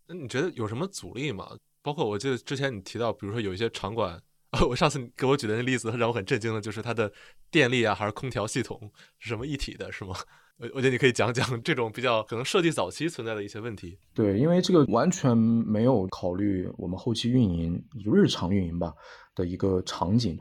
[0.07, 1.57] 那你觉得有什么阻力吗？
[1.83, 4.21] 包括我记得之前你提到，比如说有一些场馆，
[4.69, 7.11] 我上次给我举的那例子让我很震惊的，就是它的
[7.51, 10.15] 电力啊还是空调系统是什么一体的，是吗？
[10.61, 13.97] 我我觉得你可以讲讲这种比较可能设计早期存在的一些问题。
[14.13, 18.93] 对，因为这个完全没有考虑我们后期运营就日常运营吧
[19.35, 20.39] 的一个场景。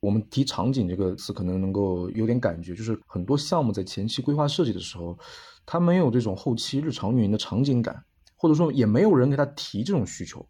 [0.00, 5.16] 我们提场景这个词，可能能够有点感觉，就是很多项目在前期规划设计的时候，
[5.64, 8.02] 它没有这种后期日常运营的场景感，
[8.34, 10.44] 或者说也没有人给他提这种需求。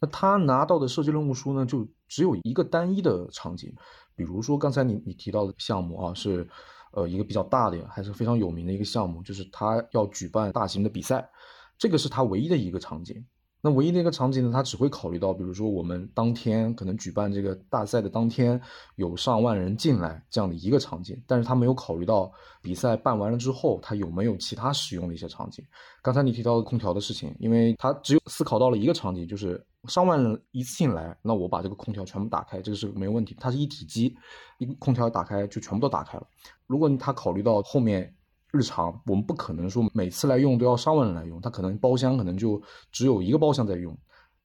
[0.00, 3.72] 那他拿到的设计任务书呢，就只有一个单一的场景，
[4.16, 6.48] 比如说刚才你你提到的项目啊是。
[6.96, 11.28] 呃，一个比较大的，还是非常有名的一个项目，就是他要举办大型的比赛，
[11.76, 13.22] 这个是他唯一的一个场景。
[13.60, 18.58] 那唯一的一个场景呢，他只会考虑到，比如说我们当天可能举办这个大赛的当天
[18.94, 22.32] 有上万人进来这样的一个场景，但是他没有考虑到
[22.62, 25.62] 比赛办完了之后，他有没有其他使用的一些场景。
[26.02, 29.62] 刚才你提到的空调的事情，因为他只有思考到了一个场景，就是。
[29.88, 33.36] 上万人一次性来，那我把这个空调全部打开，这个是没问题。
[33.40, 34.16] 它是一体机，
[34.58, 36.26] 一空调打开就全部都打开了。
[36.66, 38.14] 如果他考虑到后面
[38.52, 42.60] 日常，我们不可能说每次来用都要上万人来用，他可能包厢可能就
[42.90, 43.96] 只有一个包厢在用。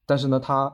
[0.05, 0.71] 但是呢，他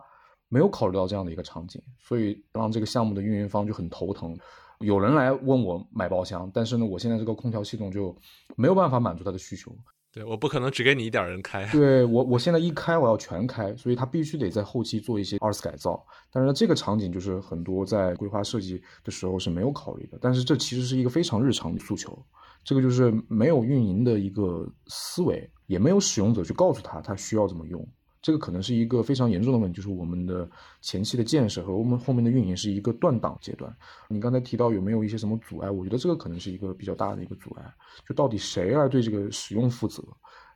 [0.50, 4.38] 没有考虑到这样的一个场景，所以让这个项目的运营方就很头疼。
[4.80, 8.16] 有人来问我买包厢，但是呢，我现在这个空调系统就
[8.56, 9.76] 没有办法满足他的需求。
[10.18, 11.64] 对，我不可能只给你一点人开。
[11.72, 16.04] 对我，我现在一开我要全开，所以他必须得在后期做一些二次改造。
[16.32, 20.18] 但是，这个场景就是很多在规划设计的时候是没有考虑的。
[20.20, 22.18] 但是这其实是一个非常日常的诉求，
[22.64, 27.88] 这个就是没有运营的一个思维，也没有使用者去告诉他他需要怎么用。
[28.22, 30.50] 这个可能是一个非常严重的问题，就是我们的
[30.82, 33.74] 前期的建设和我们后面的运营是一个断档阶段。
[34.10, 35.70] 你刚才提到有没有一些什么阻碍？
[35.70, 37.74] 我觉得这个可能是一个比较大的一个阻碍，
[38.08, 40.04] 就到底谁来对这个使用负责？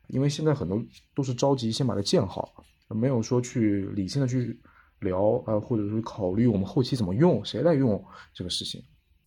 [0.07, 0.83] 因为现在很多
[1.15, 2.53] 都是着急先把它建好，
[2.89, 4.59] 没有说去理性的去
[4.99, 8.03] 聊啊，或者是考虑我们后期怎么用，谁来用
[8.33, 8.83] 这个事情。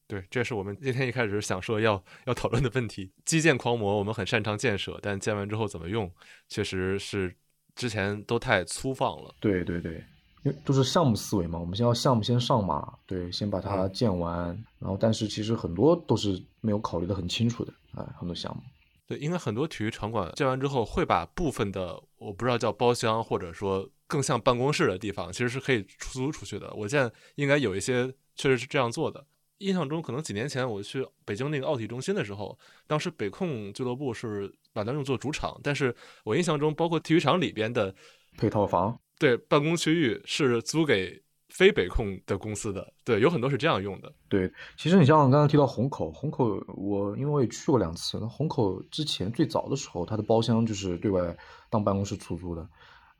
[0.07, 3.11] 对，这是我们今天一开始想说要要讨论的问题。
[3.25, 6.13] 基建狂魔，我们很擅长建设，但建完之后怎么用，
[6.47, 7.35] 确实是
[7.75, 9.35] 之前都太粗放了。
[9.41, 9.95] 对对对，
[10.43, 14.47] 因为都是项目思维嘛，我们先要项目先上马，对，先把它建完，
[14.79, 18.63] 然后但是其实很多都是没有考虑的很清楚的哎，很多项目。
[19.07, 26.73] 对，应该很多体育场馆建完之后，会把部分的我不知道叫包厢，或者说更像办公室的地方，其实是可以出租出去的。
[26.75, 29.23] 我见应该有一些确实是这样做的。
[29.59, 35.95] 印象中，可能几年前我去北京那个奥体中心的时候，当时北控俱乐部是把它用作主场，但是
[36.25, 37.95] 我印象中，包括体育场里边的
[38.37, 44.13] 配套房，对办公区域是租给非北控的公司的，对，有很多是这样用的。
[44.29, 51.35] 对，其实你像刚才提到虹口，虹口我因为我也去过两次，那虹口之前最早的时候，它的包厢就是对外
[51.71, 52.69] 当办公室出租的。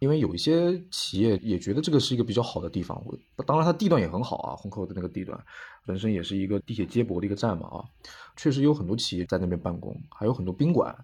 [0.01, 5.41] 因为有一些企业也觉得这个是一个比较好的地方，我当然它地段也很好啊，虹口的那个地段
[5.87, 7.79] 本身也是一个地铁接驳的一个站嘛啊，
[8.37, 10.95] 确实有很多企业在那边办公，还有很多宾馆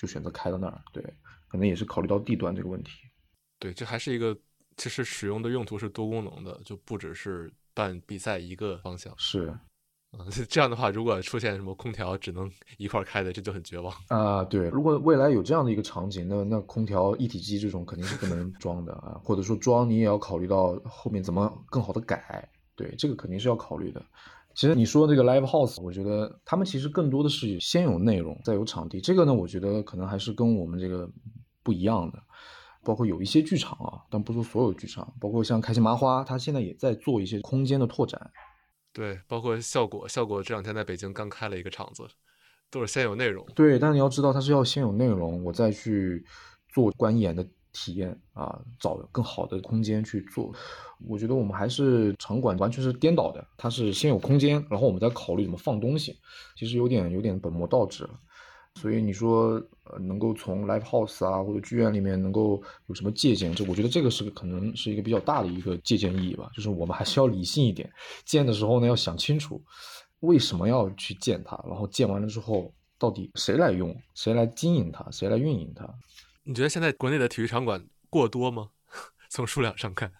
[0.00, 1.02] 就选择开到那儿，对，
[1.46, 2.92] 可能也是考虑到地段这个问题。
[3.58, 4.34] 对，这还是一个
[4.78, 9.12] 其实使用的用途是多功能的，就不只是办比赛一个方向。
[9.18, 9.54] 是。
[10.12, 14.42] 啊， 这样的话，如果出现什么空调只能 一块开的，这就很绝望啊。
[14.42, 22.48] 对，如果未来有这样的一个场景，那那空调一体机这种肯定是不能 装的啊，或者说装你也要考虑到后面怎么更好的改。
[22.74, 24.02] 对，这个肯定是要考虑的。
[24.60, 29.00] 其实你说这个 live house，我觉得他们其实更多的是先有内容，再有场地。
[29.00, 31.10] 这个呢，我觉得可能还是跟我们这个
[31.62, 32.18] 不一样的。
[32.84, 38.20] 包括有一些剧场啊，但不说所有剧场，包括像开心麻花，它现在也在做一些空间的拓展。
[38.92, 42.06] 对，包括效果，效果这两天在北京刚开了一个场子，
[42.70, 43.42] 都是先有内容。
[43.54, 46.22] 对，但你要知道，它是要先有内容，我再去
[46.68, 50.52] 做观演的体验啊，找更好的空间去做。
[51.06, 56.18] 我觉得我们还是场馆完全是颠倒的，它是先有空间，然后我们再考虑怎么放东西，
[56.56, 58.10] 其实有点有点本末倒置了。
[58.76, 63.52] 所以你说，呃，能够从 live house 啊或者剧院里面能够有什么借鉴？
[63.52, 66.48] 这我觉得这个是可能是一个比较大的一个借鉴意义吧。
[66.54, 67.90] 就是我们还是要理性一点，
[68.24, 69.60] 建的时候呢要想清楚
[70.20, 75.92] 为什么要去建它，然后建完了之后到底谁来用，谁来经营它，谁来运营它？
[76.44, 78.70] 你觉得现在国内的体育场馆过多吗？
[79.28, 80.12] 从数量上看？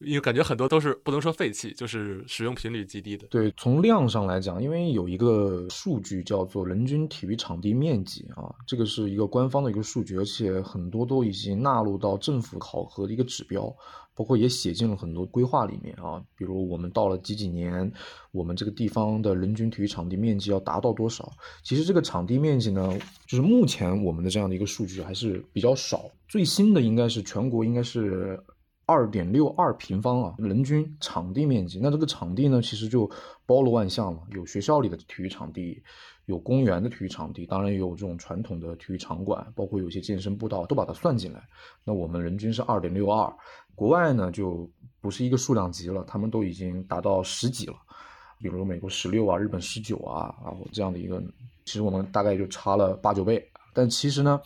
[0.00, 3.26] 因为感觉很多都是不能说废弃，就是使用频率极低的。
[3.28, 13.74] 对，从量上来讲，因为有一个数据叫做人均体育场地面积啊，这个是一个官方的一个数据，而且很多都已经纳入到政府考核的一个指标，
[14.14, 16.22] 包括也写进了很多规划里面啊。
[16.36, 17.92] 比如我们到了几几年，
[18.30, 21.28] 我们这个地方的人均体育场地面积要达到多少？
[21.64, 22.96] 其实这个场地面积呢，
[23.26, 28.40] 就是目前我们的这样的一个数据还是比较少，最新的应该是全国应该是。
[28.88, 31.78] 二点六二平方啊，人均场地面积。
[31.78, 33.06] 那这个场地呢，其实就
[33.44, 35.82] 包罗万象了，有学校里的体育场地，
[36.24, 41.42] 有公园的体育场地，当然也有这种传统的体育场馆，包括有些健身步道都把它算进来。
[41.84, 43.30] 那我们人均是二点六二，
[43.74, 44.66] 国外呢就
[45.02, 47.74] 不是一个数量级了，他们都已经达到十几了，
[48.40, 51.22] 比如美国十六啊，日本十九啊，然后这样的一个，
[51.66, 53.46] 其实我们大概就差了八九倍。
[53.74, 54.40] 但其实呢，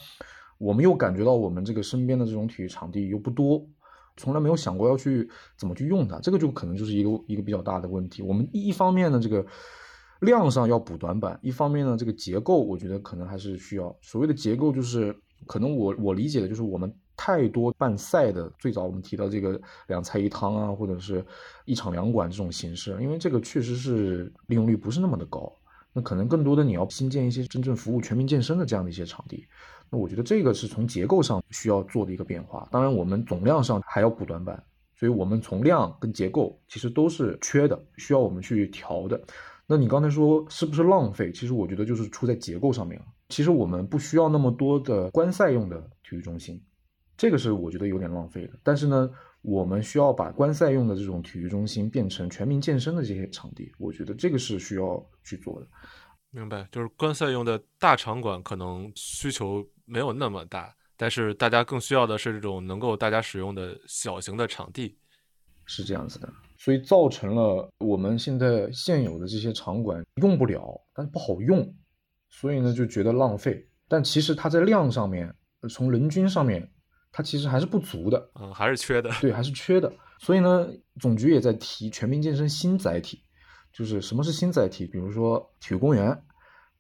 [0.58, 3.64] 我们又感觉到我们这个身边的这种体育场地又不多。
[4.16, 8.22] 从来没有想过要去怎么去用它，这个就可能就是一个一个比较大的问题。
[8.22, 9.44] 我们一方面呢，这个
[10.20, 13.96] 量上要补短板；一方面呢，这个结构我觉得可能还是需要。
[14.00, 21.24] 所谓的结构，就是可能我我理解的就是我们太多办赛的，最早我们提到这个两菜一汤啊，或者是
[21.64, 25.52] 一场两馆这种形式，因为这个确实是利用率不是那么的高。
[25.92, 29.46] 那可能更多的你要新建一些真正服务全民健身的这样的一些场地。
[29.90, 34.62] 那我觉得这个是从结构上需要做的一个变化，当然我们总量上还要补短板，
[34.96, 39.20] 所以我们从量跟结构其实都是缺的，需要我们去调的。
[39.66, 41.30] 那你刚才说是不是浪费？
[41.32, 43.06] 其实我觉得就是出在结构上面了。
[43.28, 46.60] 其实我们不需要那么多的观赛用的体育中心，
[47.16, 48.52] 这个是我觉得有点浪费的。
[48.62, 49.10] 但是呢，
[49.42, 55.66] 我们需要把观赛用的这种体育中心变成全民健身的这些场地，我觉得这个是需要去做的。
[56.30, 64.96] 明白，就是观赛用的大场馆可能需求没有那么大，但是大家更需要的是这种能够大家使用的小型的场地，
[65.66, 71.74] 是这样子的，所以造成了我们现在现有的这些场馆用不了，但是不好用，
[72.30, 73.68] 所以呢就觉得浪费。
[73.88, 75.34] 但其实它在量上面，
[75.68, 76.66] 从人均上面
[77.12, 79.92] 它其实还是不足的，嗯，还是缺的，对，还是缺的。
[80.18, 80.66] 所以呢，
[80.98, 83.22] 总局也在提全民健身新载体，
[83.72, 84.86] 就是什么是新载体？
[84.86, 86.18] 比如说体育公园，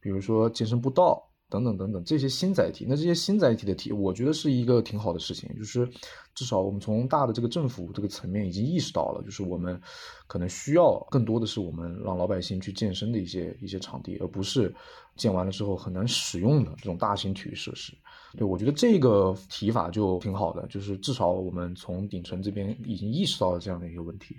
[0.00, 1.28] 比如说健身步道。
[1.52, 5.86] 等等等等，这些新载体，那这些新载体的体，我觉得是一个挺好的事情，就是
[6.34, 9.78] 至少我们从大的这个政府这个层面已经意识到了，就是我们
[10.26, 14.74] 可能需要更多的是我们让老百姓去健身的一些一些场地，而不是
[15.16, 17.92] 建完了之后很难使用的这种大型体育设施。
[18.38, 24.36] 对我觉得这个提法就挺好的，就是至少我们从顶层这边已经意识到了这样的一个问题，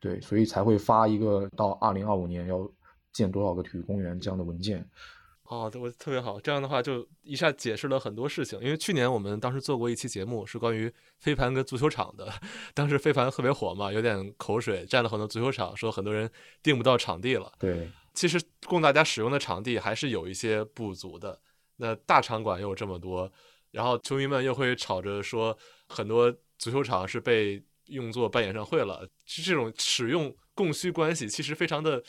[0.00, 2.66] 对，所以才会发一个到二零二五年要
[3.12, 4.82] 建多少个体育公园这样的文件。
[5.44, 8.58] 哦，我特别好，这样的话就一下解释了很多事情。
[8.60, 12.32] 因为去年我们当时做过一期节目，是关于飞盘跟足球场的。
[12.72, 16.30] 当时飞盘特别火嘛，有点口水，占了很多足球场，说很多人
[16.62, 17.52] 订不到场地了。
[17.58, 21.38] 对，其实供大家使用的场地还是有一些不足的。
[21.76, 23.30] 那大场馆又有这么多，
[23.70, 25.56] 然后球迷们又会吵着说，
[25.88, 29.06] 很多足球场是被用作办演唱会了。
[29.26, 32.02] 是这种使用供需关系，其实非常的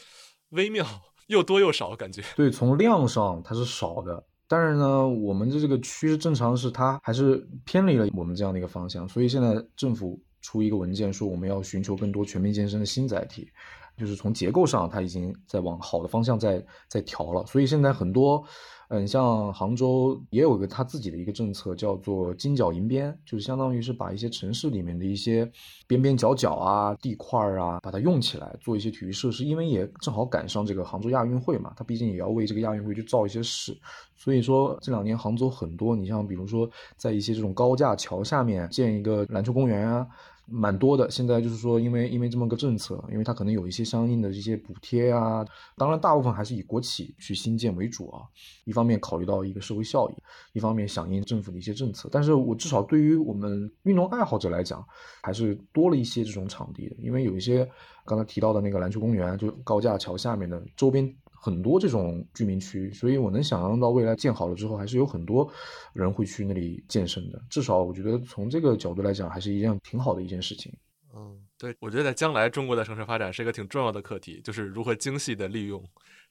[0.52, 0.86] 微妙。
[1.28, 2.24] 又多又少，感觉。
[2.36, 13.50] 对，从量上它是少的，但是呢，我们的这个趋势正常是它还是偏离了我们这样的一个方向，所以现在政府出一个文件说我们要寻求更多全民健身的新载体，
[13.98, 18.44] 就是从结构上它已经在往好的方向在在调了，所以现在很多。
[18.88, 25.52] 嗯，像杭州也有个他自己的一个政策，叫做金角银边，就是相当于是把一些城市里面的一些
[25.88, 29.44] 边边角角啊、地块啊，把它用起来做一些体育设施。
[29.44, 33.76] 因为也正好赶上这个杭州亚运会嘛，它毕竟也要为这个亚运会去造一些势。
[34.16, 40.08] 所以说这两年杭州很多，你像比如说在一些这种高架桥下面建一个篮球公园啊。
[40.48, 48.22] 蛮多的，现在就是说，因为因为这么个政策，因为它可能有一些相应的这些补贴啊，当然大部分还是以国企去新建为主啊。
[48.64, 50.14] 一方面考虑到一个社会效益，
[50.54, 52.08] 一方面响应政府的一些政策。
[52.12, 54.86] 但是我至少对于我们运动爱好者来讲，
[55.22, 57.68] 还是多了一些这种场地的，因为有一些
[58.06, 61.16] 刚才提到的那个篮球公园，就高架桥下面的周边。
[61.46, 65.48] 很多这种居民区，所以我能想象到未来建好了之后，还是有很多
[65.94, 67.40] 人会去那里健身的。
[67.52, 70.74] 至少我觉得从这个角度来讲，还是一件挺好的一件事情。
[71.16, 75.80] 嗯，对，我觉得在将来中国的城市发展是一个挺重要的课题，就是如何精细的利用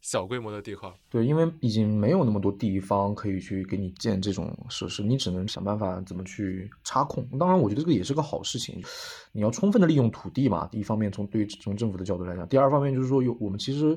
[0.00, 0.92] 小规模的地块。
[1.08, 7.24] 对，因为已经没有那么多地方可以去给你建这种设施，你只能想办法怎么去插空。
[7.38, 8.82] 当然，我觉得这个也是个好事情，
[9.30, 10.66] 你要充分的利用土地嘛。
[10.72, 13.96] 第一方面，从对从政府的角度来讲；第二方面就是说，有我们其实。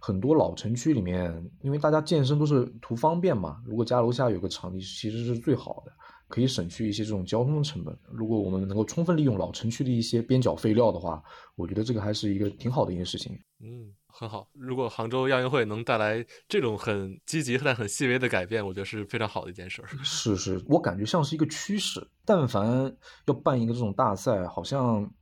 [0.00, 5.92] 很多老城区里面，因为大家健身都是图方便嘛，如果家楼下有个场地，其实是最好的，
[6.26, 7.96] 可以省去一些这种交通的成本。
[8.10, 11.22] 如果我们能够充分利用老城区的一些边角废料的话，
[11.54, 13.38] 我觉得这个还是一个挺好的一件事情。
[13.62, 14.48] 嗯，很好。
[14.54, 19.84] 如果杭州亚运会能带来这种很积极但很细微的改变，我觉得是非常好的一件事。
[20.02, 22.08] 是是，我感觉像是一个趋势。
[22.24, 22.96] 但凡
[23.26, 25.12] 要办一个这种大赛，好像。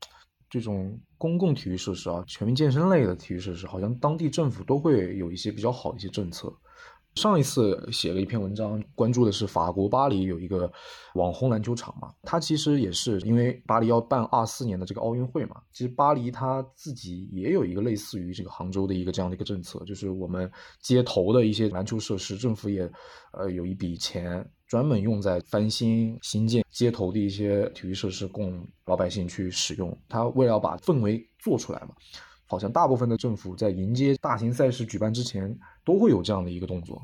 [0.50, 6.52] 这种公共体育设施啊，全民健身类的体育设施，好像当地政府都会有一些比较好的一些政策。
[7.14, 10.70] 上一次写了一篇文章，关注的是法国巴黎有一个
[11.14, 20.48] 网红篮球场嘛，它其实也是因为巴黎要办二四年的这个奥运会嘛，其实巴黎它自己也有一个类似于这个杭州的一个这样的一个政策，就是我们
[20.80, 22.88] 街头的一些篮球设施，政府也
[23.32, 24.48] 呃有一笔钱。
[24.68, 29.98] 专门用在翻新、新建街头的一些体育设施，供老百姓去使用。
[30.08, 31.88] 他为了把氛围做出来嘛，
[32.46, 37.00] 好像大部分的政府在迎接大型赛事举办之前，都会有这样的一个动作。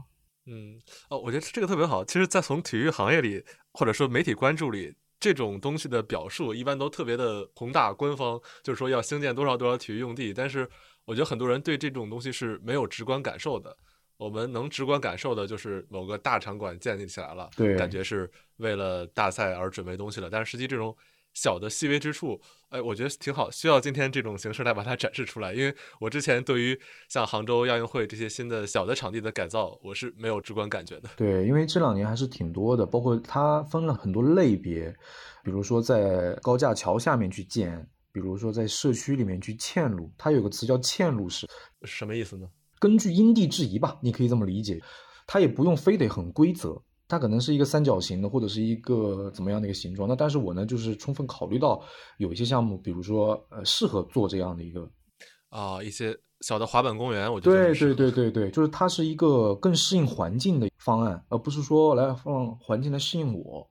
[0.46, 2.04] 嗯，哦，我觉得这个特别好。
[2.04, 3.42] 其实，在从体育行业里，
[3.72, 10.34] 或者说媒体关注里，这种东西的表述一般都特别的宏大、官方，就是说要兴建多少多少体育用地。
[10.34, 10.68] 但是，
[11.06, 13.74] 我觉得很多人对这种东西是没有直观感受的。
[14.24, 20.30] 我们能直观感受的就是某个大场馆建立起来了，对，感觉是为了大赛而准备东西了。
[20.30, 20.96] 但是实际这种
[21.34, 25.52] 小的细微之处，哎，我觉得挺好，需要今天这种形式来把它展示出来。
[25.52, 31.10] 因为我之前对于像杭州亚运会这些新的小的场地的改造，我是没有直观感觉的。
[31.16, 34.90] 对，因为这两年还是挺多的，包括它分了很多类别，
[35.42, 41.46] 比如说在高架桥下面去建，比如说在社区里面去嵌入，它有个词叫嵌入式，
[41.82, 42.48] 什么意思呢？
[42.84, 44.78] 根据因地制宜吧，你可以这么理解，
[45.26, 46.78] 它也不用非得很规则，
[47.08, 50.06] 它可能是一个三角形的，或者是一个怎么样的一个形状。
[50.06, 51.82] 那但是我呢，就是充分考虑到
[52.18, 54.86] 有一些项目，比如说呃，适合做这样的一个
[55.48, 63.66] 啊，一些小的滑板公园，我觉得对对对对对，就是它是一个更适应环境的方案，而不是说来放环境来适应我。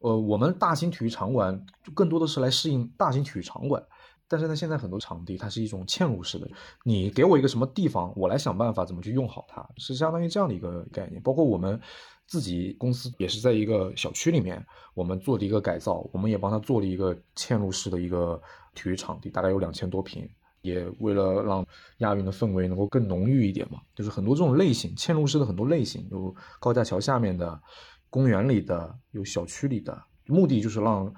[0.00, 3.80] 呃，我们大型体育场馆就更多的是来适应大型体育场馆。
[4.28, 6.48] 但是呢，现在很多场地它是一种嵌入式的，
[6.84, 11.22] 你给我一个什么地方，我来想办法怎么去用好它，是相当于这样的一个概念。
[11.22, 11.80] 包括我们
[12.26, 14.64] 自己公司也是在一个小区里面，
[14.94, 18.40] 我们做的一个改造，我们也帮他做了一个嵌入式的一个
[18.74, 20.28] 体育场地，大概有两千多平。
[20.62, 21.64] 也为了让
[21.98, 27.62] 亚运的氛围能够更浓郁一点嘛，就是很多这种类型嵌入式的很多类型，有高架桥下面的、
[28.10, 29.96] 公园里的、有小区里的，
[30.26, 31.14] 目的就是让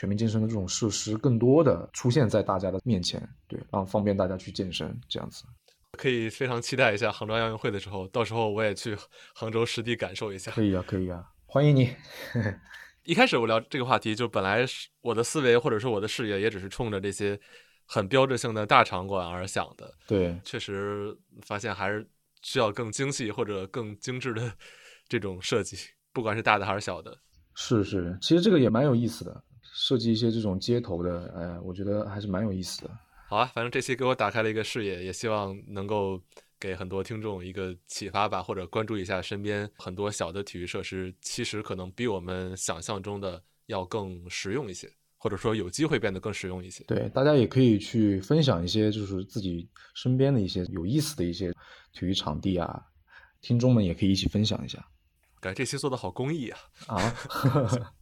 [0.00, 5.44] 全民健身的这种设施更多的出现在大家的面前，对，让方便大家去健身这样子。
[5.92, 8.96] 可以非常期待一下杭州亚运会的时候，到时候我也去
[9.34, 10.52] 杭州实地感受一下。
[10.52, 11.94] 可以啊，可以啊，欢迎你。
[13.04, 17.38] 一开始我聊这个话题，就本来是我的思维或者说我的视野，也只是冲着这些。
[17.92, 22.08] 很标志性的大场馆而想的，对，确实发现还是
[22.40, 24.52] 需要更精细或者更精致的
[25.08, 25.76] 这种设计，
[26.12, 27.18] 不管是大的还是小的。
[27.56, 29.42] 是是，其实这个也蛮有意思的，
[29.80, 32.90] 设计一些这种街头的，哎，我觉得还是蛮有意思的。
[33.26, 36.20] 好啊，反正这期给我打开了一个视野，也希望能够
[36.58, 44.86] 给很多听众一个启发吧，或者关注一下身边很多小的体育设施，其实可能比我们想象中的要更实用一些。
[45.16, 46.82] 或者说有机会变得更实用一些。
[46.84, 51.52] 对，大家也可以去分享一些，就是自己身边的一些有意思的一些
[51.92, 52.82] 体育场地啊，
[53.40, 54.82] 听众们也可以一起分享一下。
[55.38, 56.58] 感觉这期做的好公益啊！
[56.86, 57.14] 啊，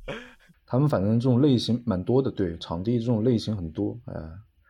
[0.71, 3.99] 他们反正这种类型蛮多的，对，场地这种类型很多。
[4.05, 4.15] 哎，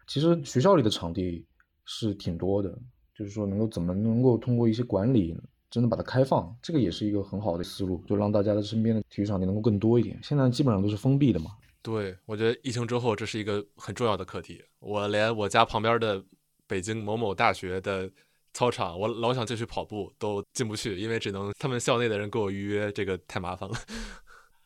[0.06, 1.44] 其实学校里的场地
[1.84, 2.70] 是挺多的，
[3.16, 5.36] 就是说能够怎么能够通过一些管理，
[5.68, 10.16] 真的把它开放，这个也是一个很好的思路，就让大家的身边的体育场地能够更多一点。
[10.22, 11.50] 现在基本上都是封闭的嘛。
[11.82, 14.62] 对，我觉得疫情之后这是一个很重要的课题。
[14.78, 16.22] 我连我家旁边的
[16.68, 18.08] 北京某某大学的
[18.52, 23.74] 操场，我老想进去跑步都进不去，因为只能他们校内的人给我预约，这个太麻烦了。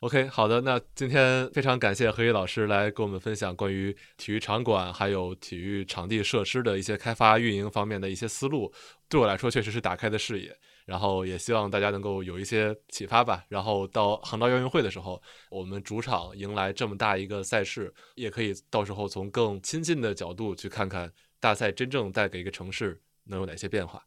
[0.02, 8.72] OK，好的，那今天非常感谢何毅老师来跟我们分享关于体育场馆还有体育场地设施的一些开发运营方面的一些思路，
[9.08, 10.58] 对我来说确实是打开的视野。
[10.86, 13.44] 然后也希望大家能够有一些启发吧。
[13.48, 24.04] 然后到杭州亚运会的时候，我们主场迎来这么大一个赛事，也可以到时候从更亲近的角度去看看大赛真正带给一个城市能有哪些变化。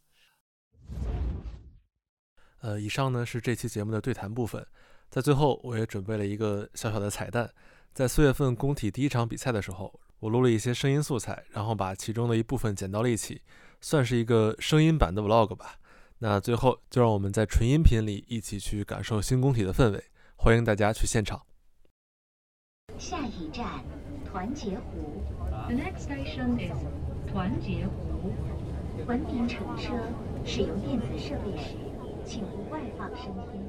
[2.60, 4.68] 呃，以上呢是这期节目的对谈部分，
[5.16, 7.50] 在最后我也准备了一个小小的彩蛋，
[7.94, 13.42] 在四月份工体第一场比赛的时候，我录了一些声音素材，然后把其中的一部分剪到了一起，
[13.80, 15.80] 算是一个声音版的 vlog 吧。
[16.18, 20.04] 那最后，就让我们在纯音频里一起去感受新工体的氛围。
[20.36, 21.42] 欢迎大家去现场。
[22.98, 23.86] 下一站，
[24.26, 25.24] 团结湖。
[25.70, 26.76] The next station is
[27.32, 28.34] 团结湖。
[29.08, 29.94] 文明乘车，
[30.44, 31.78] 使用电子设备时，
[32.26, 33.65] 请勿外放声音。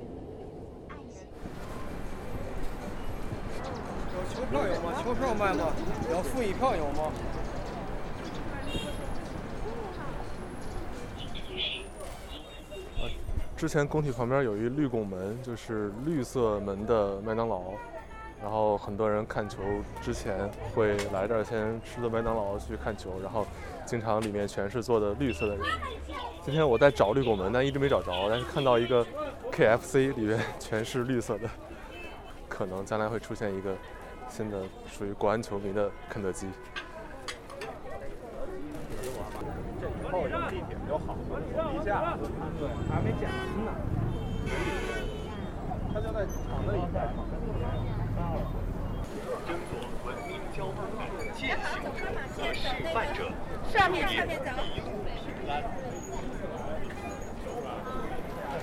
[4.36, 4.92] 球票有吗？
[5.02, 5.72] 球票卖吗？
[6.12, 7.10] 要复议票有吗？
[13.56, 17.62] 之前工体旁边有一绿拱门，就是绿色门的麦当劳，
[18.42, 19.62] 然后很多人看球
[20.02, 23.46] 之前会来这儿先吃的麦当劳去看球，然后
[23.86, 25.64] 经常里面全是坐的绿色的人。
[26.44, 29.06] 今天我在找绿拱门，但一直没找着，但是看到一个
[29.50, 31.48] KFC 里面全是绿色的，
[32.46, 33.74] 可能将来会出现一个
[34.28, 36.48] 新的属于国安球迷的肯德基。
[40.10, 42.16] 后有地铁就好，地下
[42.58, 43.68] 对还没建完呢。
[45.92, 46.96] 他就在厂子里盖。
[49.46, 49.72] 争做
[50.04, 51.00] 文明交通的
[51.34, 51.98] 践行者
[52.36, 52.62] 和示
[52.92, 53.18] 范者，
[53.72, 54.50] 上面上面走。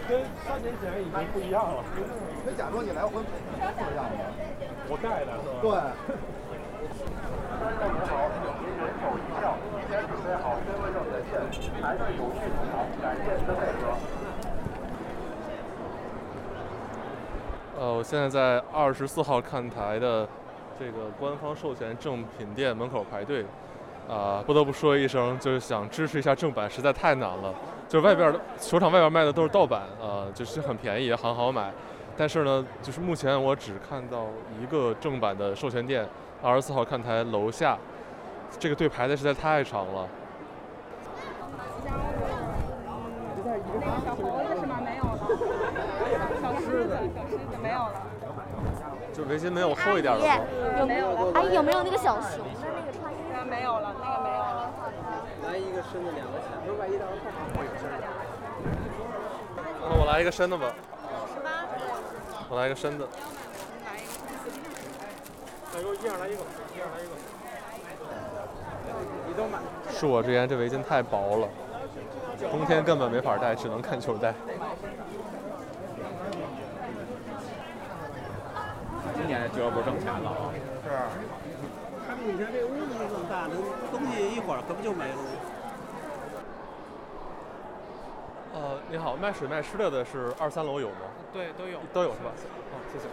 [0.07, 1.83] 跟三年前已经不一样了。
[2.45, 3.61] 那假装你来回跑是这
[3.95, 4.19] 样的。
[4.93, 5.57] 我带的是吧？
[5.57, 5.73] 对。
[7.57, 8.29] 大家好，
[8.61, 11.41] 您人手一票，提前准备好身份证在线，
[11.81, 13.97] 排队有序入场，感谢您的配合。
[17.79, 20.27] 呃，我现在在二十四号看台的
[20.79, 23.43] 这个官方授权正品店门口排队，
[24.07, 27.51] 啊，不得不说一声，就是想支持一下正版，实在太难了。
[27.89, 31.71] 就是外边的球场外边卖的都是盗版，啊，就是很便宜，也很好买。
[32.15, 34.27] 但是呢，就是目前我只看到
[34.61, 36.07] 一个正版的授权店。
[36.41, 37.77] 二十四号看台楼下，
[38.59, 40.05] 这个队排的实在太长了。
[44.05, 44.81] 小猴子是吗？
[44.83, 45.17] 没有了。
[46.41, 47.93] 小狮子，小狮子没有了。
[49.13, 50.35] 就围巾没有厚一点的吗？
[50.79, 51.31] 有没有了？
[51.33, 53.45] 阿姨有没有那个小熊的那个穿衣服？
[53.49, 54.71] 没有了，那个没有了。
[55.47, 56.47] 来一个深的，两个浅。
[59.95, 60.65] 我来一个深的吧。
[62.55, 63.07] 来个身子。
[66.03, 66.37] 一样来一个
[66.75, 67.13] 一样来一个
[69.91, 71.47] 恕我直言这围巾太薄了
[72.51, 74.33] 冬天根本没法戴只能看球戴。
[79.15, 80.51] 今年俱乐部挣钱了啊。
[80.83, 80.89] 是。
[82.05, 83.47] 他们以前这屋子就这么大
[83.91, 85.21] 东西一会儿可不就没了吗？
[88.53, 90.95] 呃，你好，卖水卖吃的的是二三楼有吗？
[91.33, 91.79] 对，都有。
[91.91, 92.29] 都有是吧？
[92.71, 93.07] 哦，谢谢。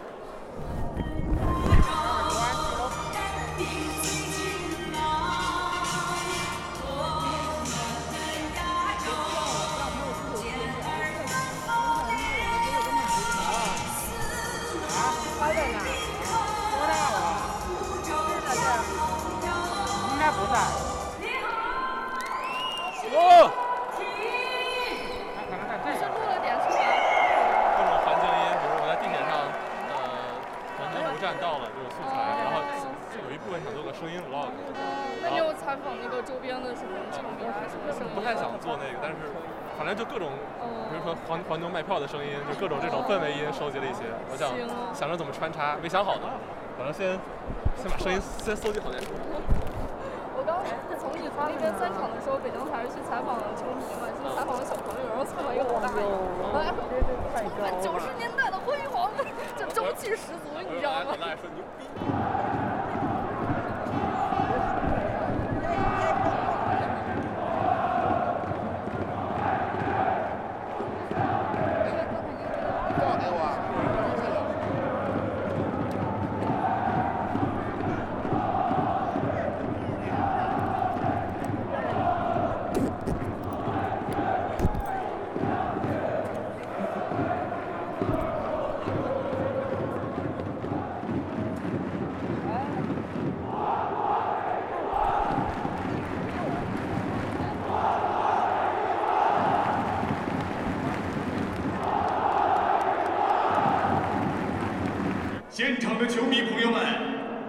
[20.31, 20.55] 不在。
[23.13, 23.51] 哦。
[25.91, 26.73] 是录了点什么？
[27.75, 29.43] 各种环境音，比如我在地铁上，
[29.91, 29.99] 呃，
[30.79, 32.63] 环球湖站到了这个素材，然后
[33.11, 34.49] 就有一部分想做个声音 vlog。
[35.21, 38.09] 那你有采访那个周边的什么球迷还是什么声音？
[38.17, 39.17] 不太想做那个，但是
[39.77, 40.33] 反正就各种，
[40.89, 44.49] 比如说黄黄牛卖票的声音，就各种这种氛围音收集了一些，我想
[44.89, 46.25] 想着怎么穿插，没想好呢，
[46.75, 47.13] 反正先
[47.77, 49.13] 先把声音先搜集好再说。
[50.33, 50.57] 我刚
[50.97, 56.01] 从你发那边散场的时候，北京台是去采访球迷嘛，去采访小朋友，然后采访一个老大爷，
[56.57, 56.73] 哎，
[57.53, 59.13] 充满 九十年代的辉煌，
[59.53, 61.13] 这中气十足，你知道吗？
[61.13, 61.85] 老大爷说牛逼。
[105.53, 106.81] 现场的球迷朋友们，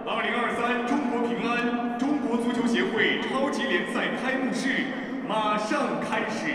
[0.05, 4.85] 二零二三中国平安中国足球协会超级联赛开幕式
[5.27, 6.53] 马上开始，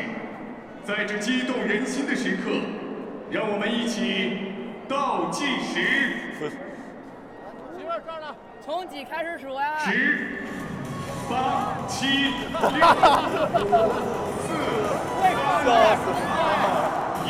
[0.84, 2.52] 在这激动人心的时刻，
[3.30, 4.52] 让我们一起
[4.86, 6.28] 倒计时。
[6.38, 9.78] 媳妇儿这儿呢，从几开始数呀？
[9.78, 10.44] 十、
[11.28, 11.74] 八、
[12.78, 12.82] 五、
[14.46, 14.48] 四、
[15.64, 15.70] 三、二、
[17.26, 17.28] 一。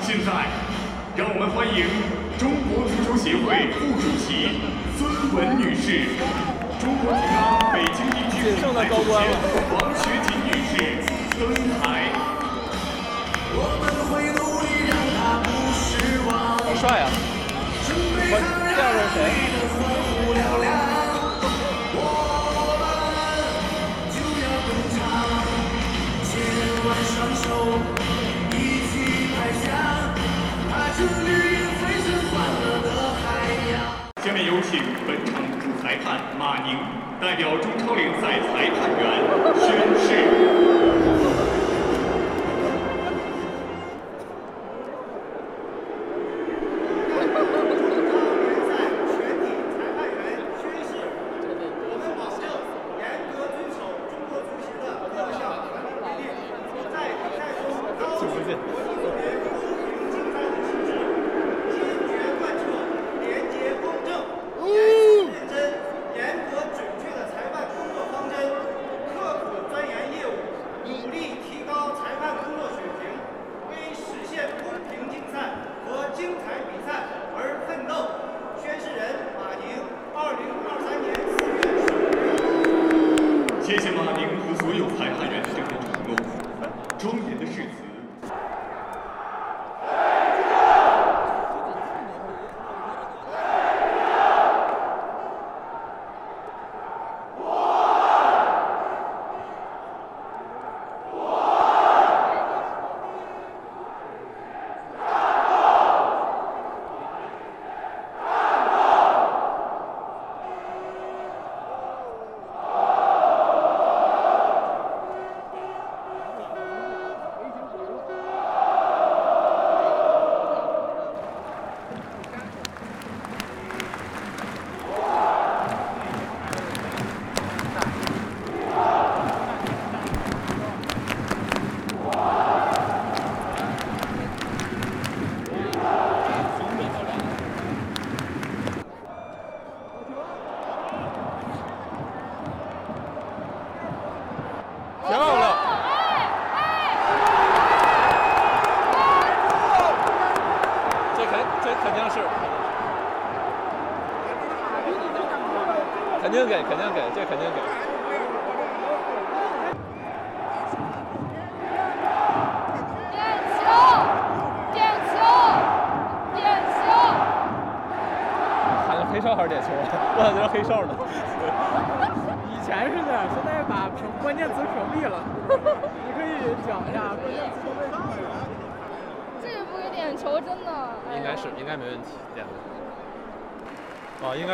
[0.00, 0.28] 现在，
[1.16, 1.76] 让我们欢迎
[2.38, 4.60] 中国足球协会副主席
[4.98, 5.00] 孙
[5.34, 6.16] 文女士，
[6.80, 7.40] 中国平安
[7.72, 9.12] 北京地区总裁总监
[9.72, 10.72] 王学锦女士
[11.38, 11.40] 登
[11.80, 11.82] 台。
[16.64, 17.06] 好帅啊！
[18.34, 18.36] 我
[18.74, 19.16] 这样是谁？
[34.72, 36.78] 请本场主裁判马宁
[37.20, 39.22] 代表中超联赛裁判员
[39.60, 40.81] 宣誓。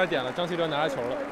[0.09, 0.32] 点了。
[0.32, 1.27] 张稀哲拿下球了。